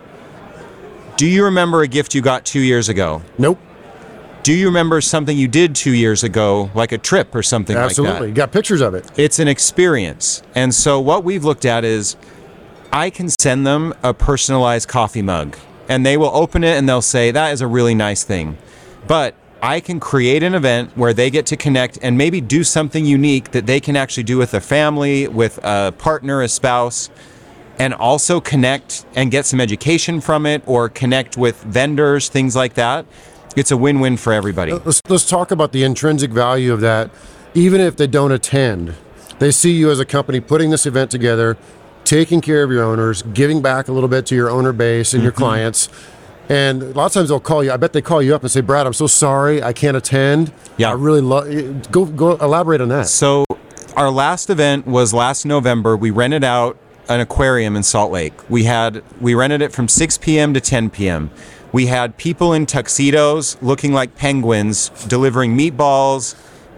[1.17, 3.23] do you remember a gift you got two years ago?
[3.39, 3.59] nope.
[4.43, 8.13] Do you remember something you did two years ago, like a trip or something Absolutely.
[8.13, 8.29] like that?
[8.29, 9.05] You got pictures of it.
[9.19, 10.43] It's an experience.
[10.55, 12.17] And so what we've looked at is
[12.91, 15.59] I can send them a personalized coffee mug
[15.91, 18.57] and they will open it and they'll say, that is a really nice thing.
[19.09, 23.05] But I can create an event where they get to connect and maybe do something
[23.05, 27.11] unique that they can actually do with a family, with a partner, a spouse,
[27.79, 32.75] and also connect and get some education from it or connect with vendors, things like
[32.75, 33.05] that.
[33.57, 34.73] It's a win win for everybody.
[34.73, 37.11] Let's, let's talk about the intrinsic value of that.
[37.53, 38.95] Even if they don't attend,
[39.41, 41.57] they see you as a company putting this event together,
[42.05, 45.23] taking care of your owners, giving back a little bit to your owner base and
[45.23, 45.39] your Mm-hmm.
[45.43, 45.89] clients.
[46.49, 47.71] And a lot of times they'll call you.
[47.71, 50.53] I bet they call you up and say, "Brad, I'm so sorry, I can't attend.
[50.79, 50.91] Yeah.
[50.91, 51.93] I really love.
[51.93, 53.07] Go go elaborate on that.
[53.07, 53.45] So,
[53.97, 55.97] our last event was last November.
[55.97, 56.77] We rented out
[57.09, 58.33] an aquarium in Salt Lake.
[58.51, 60.53] We had we rented it from 6 p.m.
[60.55, 61.31] to 10 p.m.
[61.71, 66.35] We had people in tuxedos looking like penguins delivering meatballs,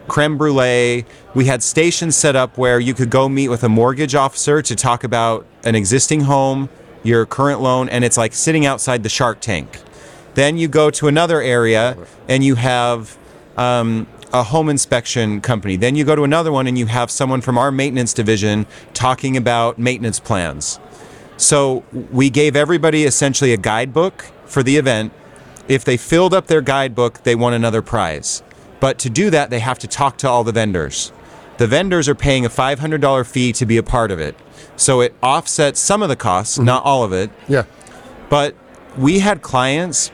[0.08, 1.04] creme brulee.
[1.34, 4.76] We had stations set up where you could go meet with a mortgage officer to
[4.76, 6.68] talk about an existing home,
[7.02, 9.80] your current loan, and it's like sitting outside the Shark Tank.
[10.34, 11.96] Then you go to another area
[12.28, 13.18] and you have
[13.56, 15.76] um, a home inspection company.
[15.76, 19.36] Then you go to another one and you have someone from our maintenance division talking
[19.36, 20.80] about maintenance plans.
[21.36, 25.12] So we gave everybody essentially a guidebook for the event.
[25.68, 28.42] If they filled up their guidebook, they won another prize.
[28.82, 31.12] But to do that, they have to talk to all the vendors.
[31.58, 34.36] The vendors are paying a $500 fee to be a part of it.
[34.74, 36.64] So it offsets some of the costs, mm-hmm.
[36.64, 37.30] not all of it.
[37.46, 37.62] yeah.
[38.28, 38.56] But
[38.98, 40.10] we had clients.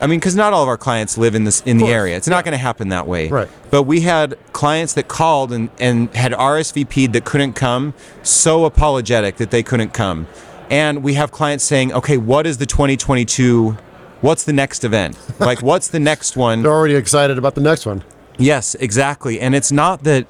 [0.00, 2.16] I mean, because not all of our clients live in this in the area.
[2.16, 3.28] It's not going to happen that way.
[3.28, 3.50] Right.
[3.70, 9.36] But we had clients that called and, and had RSVP'd that couldn't come, so apologetic
[9.36, 10.26] that they couldn't come.
[10.70, 13.76] And we have clients saying, okay, what is the 2022?
[14.20, 15.18] What's the next event?
[15.38, 16.62] Like, what's the next one?
[16.62, 18.02] They're already excited about the next one.
[18.38, 19.38] Yes, exactly.
[19.38, 20.26] And it's not that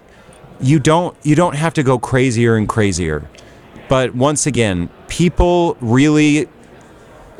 [0.61, 3.29] you don't you don't have to go crazier and crazier.
[3.88, 6.49] But once again, people really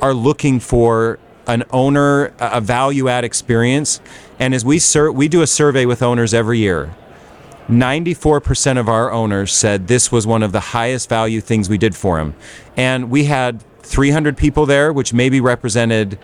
[0.01, 4.01] are looking for an owner a value add experience
[4.39, 6.95] and as we sur- we do a survey with owners every year
[7.69, 11.95] 94% of our owners said this was one of the highest value things we did
[11.95, 12.35] for them
[12.77, 16.19] and we had 300 people there which maybe represented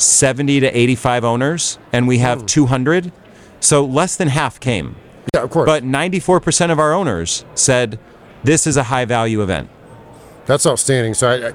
[0.00, 3.12] 70 to 85 owners and we have 200
[3.60, 4.96] so less than half came
[5.34, 5.66] Yeah, of course.
[5.66, 7.98] but 94% of our owners said
[8.42, 9.68] this is a high value event
[10.46, 11.14] That's outstanding.
[11.14, 11.52] So I, I,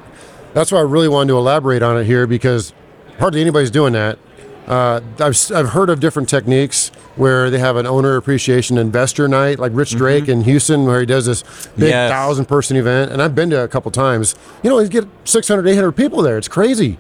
[0.53, 2.73] that's why I really wanted to elaborate on it here because
[3.19, 4.19] hardly anybody's doing that.
[4.67, 9.60] Uh, I've, I've heard of different techniques where they have an owner appreciation investor night,
[9.60, 11.43] like Rich Drake in Houston, where he does this
[11.77, 12.10] big Yes.
[12.10, 13.12] thousand person event.
[13.12, 14.34] And I've been to a couple times.
[14.63, 16.38] You know, you get 600, 800 people there.
[16.38, 16.97] It's crazy.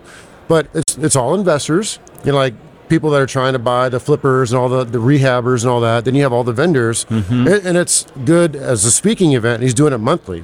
[0.47, 2.53] But it's, it's all investors, you know, like
[2.89, 5.81] people that are trying to buy the flippers and all the, the rehabbers and all
[5.81, 6.05] that.
[6.05, 7.05] Then you have all the vendors.
[7.09, 9.63] And, and it's good as a speaking event.
[9.63, 10.43] He's doing it monthly.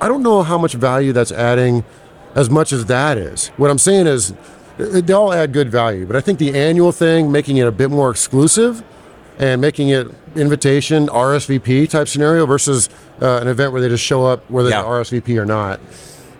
[0.00, 1.84] I don't know how much value that's adding
[2.34, 3.48] as much as that is.
[3.56, 4.32] What I'm saying is
[4.78, 7.72] it- they all add good value, but I think the annual thing, making it a
[7.72, 8.82] bit more exclusive
[9.38, 12.88] and making it invitation RSVP type scenario versus
[13.20, 14.82] uh, an event where they just show up whether Yeah.
[14.82, 15.78] they RSVP or not.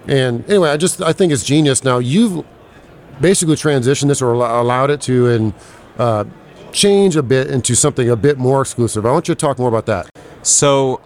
[0.08, 1.84] And anyway, I just I think it's genius.
[1.84, 2.44] Now you've
[3.22, 5.54] basically transitioned this or allow- allowed it to and
[5.98, 6.24] uh,
[6.72, 9.06] change a bit into something a bit more exclusive.
[9.06, 10.10] I want you to talk more about that.
[10.42, 11.00] So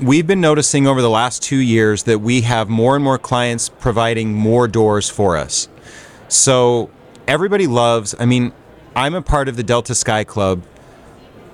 [0.00, 3.68] we've been noticing over the last two years that we have more and more clients
[3.68, 5.68] providing more doors for us.
[6.28, 6.90] So
[7.26, 8.52] everybody loves, I mean,
[8.96, 10.62] I'm a part of the Delta Sky Club,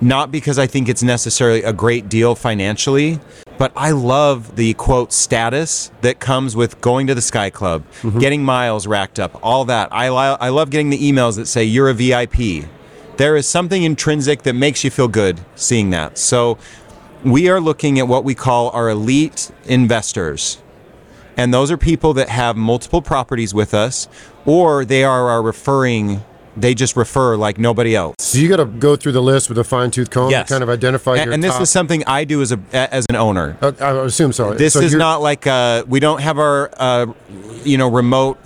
[0.01, 3.19] not because I think it's necessarily a great deal financially,
[3.57, 8.19] but I love the quote status that comes with going to the Sky Club, mm-hmm.
[8.19, 9.89] getting miles racked up, all that.
[9.91, 12.67] I, li- I love getting the emails that say you're a VIP.
[13.17, 16.17] There is something intrinsic that makes you feel good seeing that.
[16.17, 16.57] So
[17.23, 20.61] we are looking at what we call our elite investors.
[21.37, 24.07] And those are people that have multiple properties with us,
[24.45, 26.23] or they are our referring.
[26.57, 28.15] They just refer like nobody else.
[28.19, 30.47] So you got to go through the list with a fine tooth comb Yes.
[30.47, 32.59] to kind of identify And, your and this top- is something I do as a
[32.73, 33.57] as an owner.
[33.61, 34.53] Uh, I assume so.
[34.53, 37.07] This So is not like uh, we don't have our uh,
[37.63, 38.37] you know remote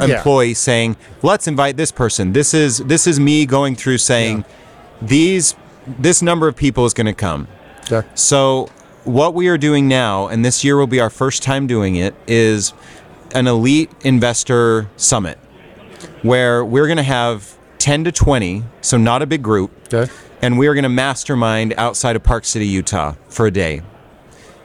[0.00, 0.16] Yeah.
[0.16, 2.32] employee saying let's invite this person.
[2.32, 4.44] This is this is me going through saying
[5.00, 5.54] these
[5.86, 7.46] this number of people is going to come.
[7.90, 8.06] Okay.
[8.14, 8.68] So
[9.04, 12.14] what we are doing now, and this year will be our first time doing it,
[12.26, 12.72] is
[13.34, 15.38] an elite investor summit
[16.22, 20.10] where we're going to have 10 to 20, so not a big group, Okay.
[20.40, 23.82] and we are going to mastermind outside of Park City, Utah for a day.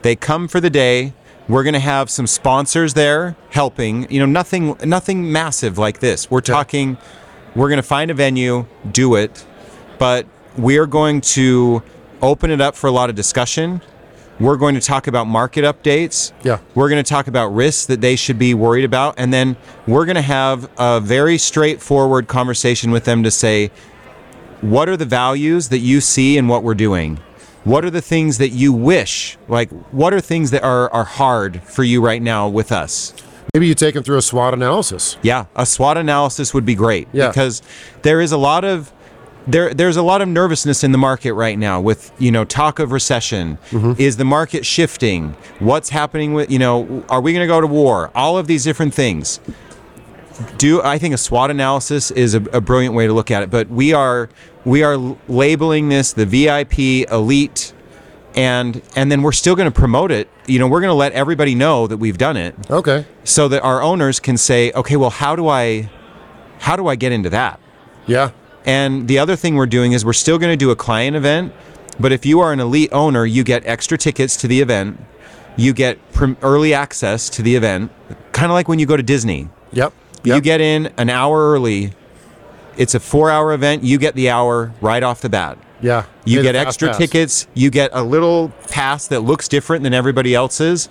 [0.03, 1.14] They come for the day.
[1.49, 4.10] We're going to have some sponsors there helping.
[4.12, 6.30] You know, nothing nothing massive like this.
[6.30, 6.97] We're talking
[7.55, 9.45] we're going to find a venue, do it,
[9.97, 10.28] but
[10.58, 11.82] we're going to
[12.22, 13.82] open it up for a lot of discussion.
[14.40, 16.32] We're going to talk about market updates.
[16.44, 16.60] Yeah.
[16.76, 19.16] We're going to talk about risks that they should be worried about.
[19.18, 19.58] And then
[19.88, 23.72] we're going to have a very straightforward conversation with them to say,
[24.62, 27.20] what are the values that you see in what we're doing?
[27.64, 29.38] What are the things that you wish?
[29.48, 33.14] Like, what are things that are, are hard for you right now with us?
[33.54, 35.18] Maybe you take them through a SWOT analysis.
[35.24, 37.30] Yeah, a SWOT analysis would be great Yeah.
[37.30, 37.62] because
[38.04, 38.92] there is a lot of
[39.48, 42.80] there there's a lot of nervousness in the market right now with you know talk
[42.80, 43.58] of recession.
[43.72, 43.93] Mm-hmm.
[44.02, 45.36] Is the market shifting?
[45.60, 48.12] What's happening with you know are we going to go to war?
[48.14, 49.39] All of these different things.
[50.58, 53.50] Do I think a SWOT analysis is a, a brilliant way to look at it,
[53.50, 54.30] but we are
[54.66, 57.74] we are labeling this the VIP elite
[58.36, 60.30] and and then we're still going to promote it.
[60.45, 63.06] You know, we're going to let everybody know that we've done it Okay.
[63.24, 65.89] so that our owners can say, okay, well, how do I,
[66.60, 67.60] how do I get into that?
[68.06, 68.32] Yeah.
[68.68, 71.53] And the other thing we're doing is we're still going to do a client event,
[71.99, 75.03] but if you are an elite owner, you get extra tickets to the event,
[75.55, 75.97] you get
[76.43, 77.91] early access to the event,
[78.34, 79.49] kind of like when you go to Disney.
[79.72, 79.93] Yep.
[80.24, 81.93] You get in an hour early.
[82.76, 83.84] It's a four-hour event.
[83.84, 85.57] You get the hour right off the bat.
[85.82, 86.05] Yeah.
[86.26, 86.97] You get extra pass.
[86.97, 87.47] tickets.
[87.53, 90.89] You get a little pass that looks different than everybody else's.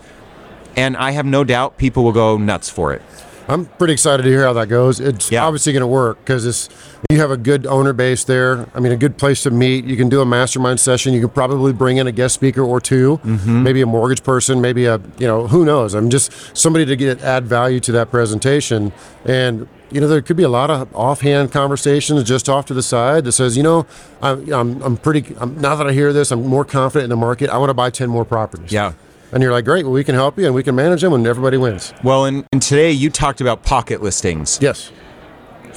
[0.77, 3.03] And I have no doubt people will go nuts for it.
[3.49, 4.99] I'm pretty excited to hear how that goes.
[4.99, 5.45] It's Yeah.
[5.45, 6.69] obviously going to work because it's
[7.11, 8.67] you have a good owner base there.
[8.75, 9.85] I mean, a good place to meet.
[9.85, 11.15] You can do a mastermind session.
[11.15, 13.63] You can probably bring in a guest speaker or 2 Mm-hmm.
[13.63, 15.95] maybe a mortgage person, maybe a you know who knows.
[15.95, 18.93] I'm just somebody to get add value to that presentation.
[19.25, 22.83] And you know there could be a lot of offhand conversations just off to the
[22.83, 23.87] side that says, you know,
[24.21, 25.37] I'm I'm, I'm pretty.
[25.39, 27.49] I'm, now that I hear this, I'm more confident in the market.
[27.51, 28.73] I want to buy ten more properties.
[28.73, 28.95] Yeah.
[29.37, 29.85] And you're like, great.
[29.85, 31.93] Well, we can help you and we can manage them, and everybody wins.
[32.03, 34.59] Well, and, and today you talked about pocket listings.
[34.63, 34.91] Yes.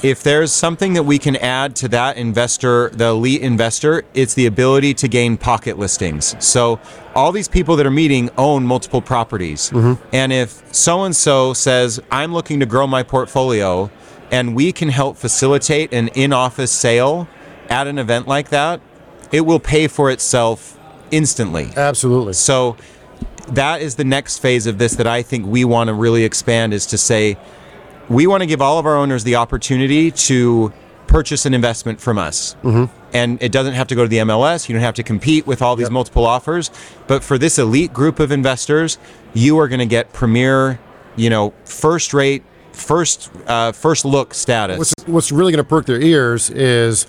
[0.02, 4.46] If there's something that we can add to that investor, the elite investor, it's the
[4.46, 6.42] ability to gain pocket listings.
[6.42, 6.80] So
[7.14, 9.68] all these people that are meeting own multiple properties.
[9.68, 10.02] Mm-hmm.
[10.14, 13.90] And if so and so says, I'm looking to grow my portfolio,
[14.30, 17.28] and we can help facilitate an in office sale
[17.68, 18.80] at an event like that,
[19.32, 20.78] it will pay for itself
[21.10, 21.68] instantly.
[21.76, 22.32] Absolutely.
[22.32, 22.78] So
[23.48, 26.72] that is the next phase of this that I think we want to really expand
[26.74, 27.36] is to say
[28.08, 30.72] we want to give all of our owners the opportunity to
[31.06, 32.54] purchase an investment from us.
[32.62, 32.84] Mm-hmm.
[33.12, 34.68] And it doesn't have to go to the MLS.
[34.68, 35.92] You don't have to compete with all these Yep.
[35.92, 36.70] multiple offers.
[37.08, 38.98] But for this elite group of investors,
[39.34, 40.78] you are going to get premier,
[41.16, 44.78] you know, first rate, first uh, first look status.
[44.78, 47.06] what's what's really going to perk their ears is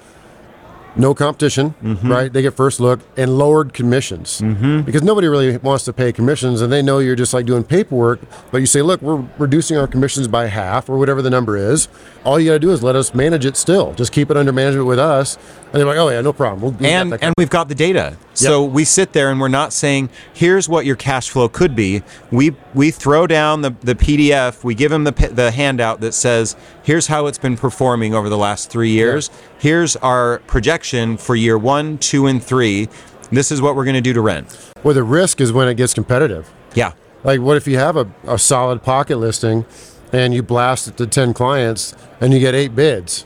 [0.95, 2.11] no competition, Mm-hmm.
[2.11, 2.31] right?
[2.31, 4.81] They get first look and lowered commissions mm-hmm.
[4.81, 8.19] because nobody really wants to pay commissions, and they know you're just like doing paperwork.
[8.51, 11.87] But you say, look, we're reducing our commissions by half or whatever the number is.
[12.23, 13.93] All you got to do is let us manage it still.
[13.93, 16.61] Just keep it under management with us, and they're like, oh yeah, no problem.
[16.61, 18.17] We'll, we and that and we've got the data.
[18.33, 22.01] So we sit there and we're not saying here's what your cash flow could be.
[22.31, 24.63] We we throw down the, the PDF.
[24.63, 28.38] We give them the the handout that says here's how it's been performing over the
[28.38, 29.29] last three years.
[29.59, 32.88] Here's our projection for year one, two, and three.
[33.32, 34.57] This is what we're going to do to rent.
[34.84, 36.49] Well, the risk is when it gets competitive.
[36.73, 36.93] Yeah.
[37.23, 39.65] Like, what if you have a, a solid pocket listing
[40.11, 43.25] and you blast it to 10 clients and you get eight bids?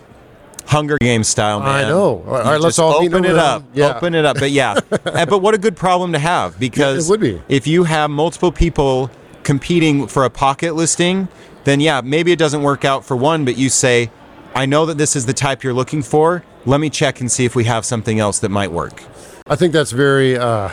[0.68, 1.70] Hunger game style, man.
[1.70, 2.24] I know.
[2.28, 3.64] All right, let's all meet in a open it up.
[3.74, 3.96] Yeah.
[3.96, 4.38] Open it up.
[4.40, 7.40] But yeah, Uh, but what a good problem to have because it would be.
[7.48, 9.12] if you have multiple people
[9.44, 11.28] competing for a pocket listing,
[11.66, 14.10] then yeah, maybe it doesn't work out for one, but you say,
[14.56, 16.44] I know that this is the type you're looking for.
[16.66, 19.04] Let me check and see if we have something else that might work.
[19.48, 20.70] I think that's very, uh,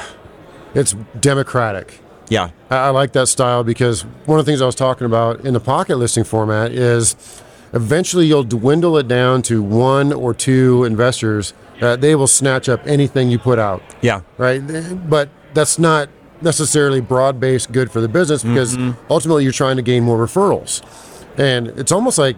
[0.75, 2.01] it's democratic.
[2.29, 2.51] Yeah.
[2.71, 5.53] I, I like that style because one of the things I was talking about in
[5.53, 7.17] the pocket listing format is
[7.75, 12.87] eventually you'll dwindle it down to one or two investors that they will snatch up
[12.87, 14.21] anything you put out, Yeah.
[14.39, 14.61] right?
[15.11, 16.09] But that's not
[16.43, 19.01] necessarily broad based good for the business because mm-hmm.
[19.11, 20.83] ultimately you're trying to gain more referrals.
[21.39, 22.37] And it's almost like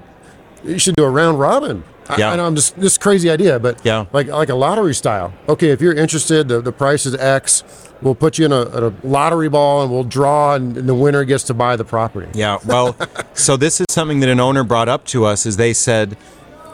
[0.64, 1.84] you should do a round robin.
[2.08, 2.32] I- Yeah.
[2.32, 4.06] I, know I'm just this crazy idea, but Yeah.
[4.12, 5.32] like like a lottery style.
[5.48, 7.64] Okay, if you're interested, the, the price is X.
[8.02, 11.24] We'll put you in a, a lottery ball and we'll draw, and, and the winner
[11.24, 12.28] gets to buy the property.
[12.34, 12.96] Yeah, well,
[13.34, 16.16] so this is something that an owner brought up to us is they said,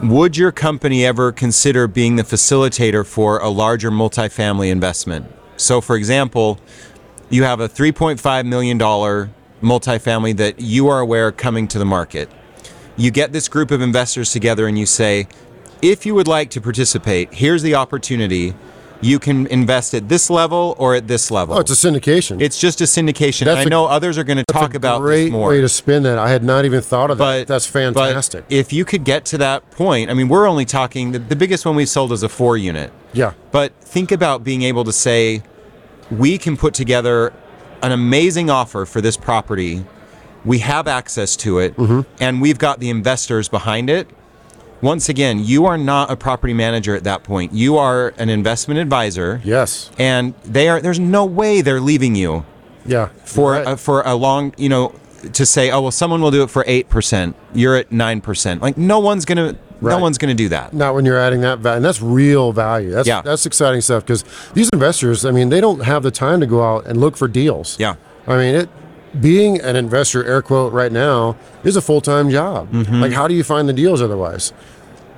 [0.03, 5.27] would your company ever consider being the facilitator for a larger multifamily investment?
[5.57, 6.59] So for example,
[7.31, 12.29] you have a $3.5 million multifamily that you are aware coming to the market.
[12.97, 15.27] You get this group of investors together and you say,
[15.81, 18.53] if you would like to participate, here's the opportunity.
[19.03, 21.55] You can invest at this level or at this level.
[21.55, 22.39] Oh, it's a syndication.
[22.39, 23.45] It's just a syndication.
[23.45, 25.49] That's I a- know others are going to talk about great this more.
[25.49, 26.19] way to spin that.
[26.19, 27.23] I had not even thought of that.
[27.23, 28.45] but That's fantastic.
[28.47, 31.35] But if you could get to that point, I mean, we're only talking the, the
[31.35, 32.91] biggest one we've sold is a four unit.
[33.13, 33.33] yeah.
[33.51, 35.41] But think about being able to say,
[36.11, 37.33] we can put together
[37.81, 39.85] an amazing offer for this property.
[40.45, 42.01] We have access to it, Mm-hmm.
[42.21, 44.07] and we've got the investors behind it.
[44.81, 47.53] Once again, you are not a property manager at that point.
[47.53, 49.91] You are an investment advisor, Yes.
[49.99, 50.81] and they are.
[50.81, 52.43] There's no way they're leaving you
[52.85, 53.09] Yeah.
[53.23, 53.67] for Right.
[53.67, 54.93] a, for a long, you know,
[55.33, 57.35] to say, oh well, someone will do it for eight percent.
[57.53, 58.59] You're at nine percent.
[58.63, 60.73] Like no one's gonna, no one's gonna do that.
[60.73, 61.77] not when you're adding that value.
[61.77, 62.91] And that's real value.
[62.91, 63.21] That's Yeah.
[63.21, 64.23] that's exciting stuff because
[64.53, 67.27] these investors, I mean, they don't have the time to go out and look for
[67.27, 67.75] deals.
[67.79, 67.95] Yeah.
[68.27, 68.69] I mean, it
[69.19, 72.71] being an investor, air quote, right now is a full time job.
[72.71, 73.01] Mm-hmm.
[73.01, 74.53] Like, how do you find the deals otherwise?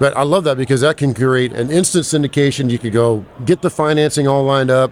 [0.03, 2.69] But I love that because that can create an instant syndication.
[2.69, 4.91] You could go get the financing all lined up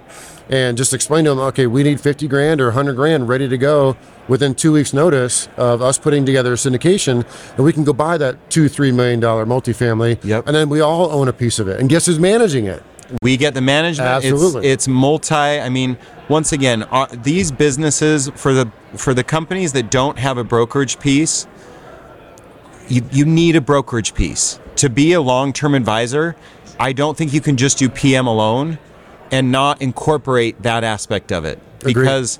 [0.50, 3.58] and just explain to them, okay, we need 50 grand or 100 grand ready to
[3.58, 3.98] go
[4.30, 7.26] within two weeks' notice of us putting together a syndication.
[7.58, 10.24] And we can go buy that two, $3 million multifamily.
[10.24, 10.48] Yep.
[10.48, 11.82] And then we all own a piece of it.
[11.82, 12.82] And guess who's managing it?
[13.22, 14.08] We get the management.
[14.08, 14.66] Absolutely.
[14.66, 15.36] It's, it's multi.
[15.36, 15.98] I mean,
[16.30, 21.02] once again, uh, these businesses for the for the companies that don't have a brokerage
[21.02, 21.48] piece,
[22.88, 26.36] you you need a brokerage piece to be a long term advisor.
[26.80, 28.80] I don't think you can just do PM alone
[29.30, 31.94] and not incorporate that aspect of it Agreed.
[31.94, 32.40] because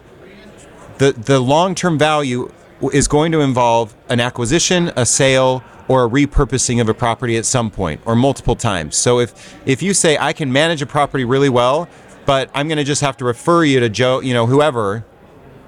[0.98, 2.52] the the long term value
[2.92, 7.46] is going to involve an acquisition, a sale, or a repurposing of a property at
[7.46, 8.96] some point or multiple times.
[8.96, 11.88] So if if you say I can manage a property really well,
[12.26, 15.06] but I'm going to just have to refer you to Joe, you know, whoever.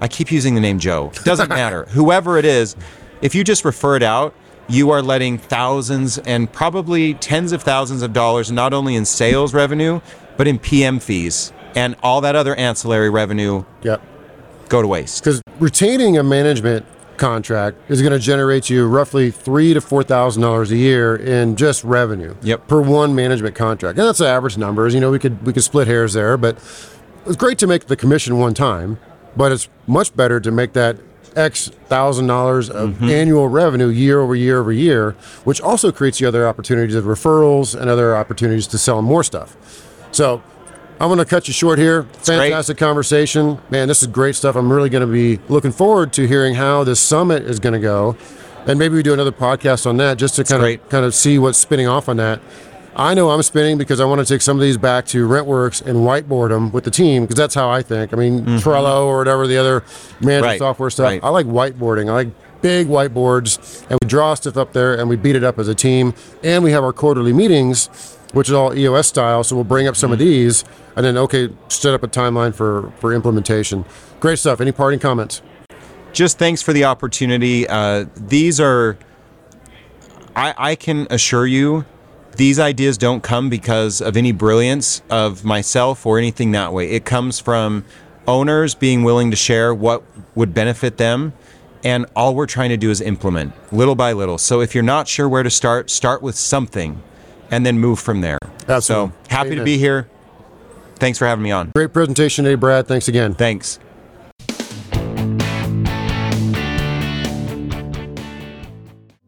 [0.00, 1.12] I keep using the name Joe.
[1.22, 1.84] Doesn't matter.
[1.90, 2.74] Whoever it is,
[3.22, 4.34] if you just refer it out,
[4.68, 9.52] you are letting thousands and probably tens of thousands of dollars not only in sales
[9.54, 10.00] revenue,
[10.36, 14.00] but in PM fees and all that other ancillary revenue Yep.
[14.68, 15.22] go to waste.
[15.22, 16.86] Because retaining a management
[17.16, 21.54] contract is going to generate you roughly three to four thousand dollars a year in
[21.56, 22.34] just revenue.
[22.42, 22.66] Yep.
[22.66, 24.94] Per one management contract, and that's the average numbers.
[24.94, 26.56] You know, we could we could split hairs there, but
[27.26, 28.98] it's great to make the commission one time,
[29.36, 30.98] but it's much better to make that
[31.36, 35.12] X thousand dollars of annual revenue year over year over year,
[35.44, 39.56] which also creates the other opportunities of referrals and other opportunities to sell more stuff.
[40.12, 40.42] So
[41.00, 42.02] I'm going to cut you short here.
[42.02, 42.24] great.
[42.24, 43.58] Fantastic conversation.
[43.70, 44.54] Man, this is great stuff.
[44.54, 47.80] I'm really going to be looking forward to hearing how this summit is going to
[47.80, 48.16] go.
[48.66, 50.80] And maybe we do another podcast on that just to kind great.
[50.80, 52.40] of kind of see what's spinning off on that.
[52.96, 55.84] I know I'm spinning because I want to take some of these back to Rentworks
[55.84, 58.12] and whiteboard them with the team because that's how I think.
[58.12, 59.80] I mean, Trello or whatever the other
[60.20, 60.42] management Mm-hmm.
[60.44, 61.04] Right, software stuff.
[61.06, 61.20] right.
[61.24, 62.08] I like whiteboarding.
[62.08, 62.28] I like
[62.62, 65.74] big whiteboards, and we draw stuff up there and we beat it up as a
[65.74, 66.14] team.
[66.44, 67.88] And we have our quarterly meetings,
[68.32, 69.42] which is all EOS style.
[69.42, 70.28] So we'll bring up some of Mm-hmm.
[70.28, 70.64] these,
[70.96, 73.84] and then okay, set up a timeline for for implementation.
[74.20, 74.60] Great stuff.
[74.60, 75.42] Any parting comments?
[76.12, 77.66] just thanks for the opportunity.
[77.66, 78.96] Uh, these are,
[80.36, 81.84] I, I can assure you,
[82.36, 86.90] these ideas don't come because of any brilliance of myself or anything that way.
[86.90, 87.84] It comes from
[88.26, 90.02] owners being willing to share what
[90.34, 91.32] would benefit them.
[91.84, 94.38] And all we're trying to do is implement little by little.
[94.38, 97.02] So if you're not sure where to start, start with something
[97.50, 98.38] and then move from there.
[98.66, 98.82] Absolutely.
[98.82, 100.08] So happy to be here.
[100.96, 101.72] Thanks for having me on.
[101.74, 102.86] Great presentation today, Brad.
[102.86, 103.34] Thanks again.
[103.34, 103.78] Thanks.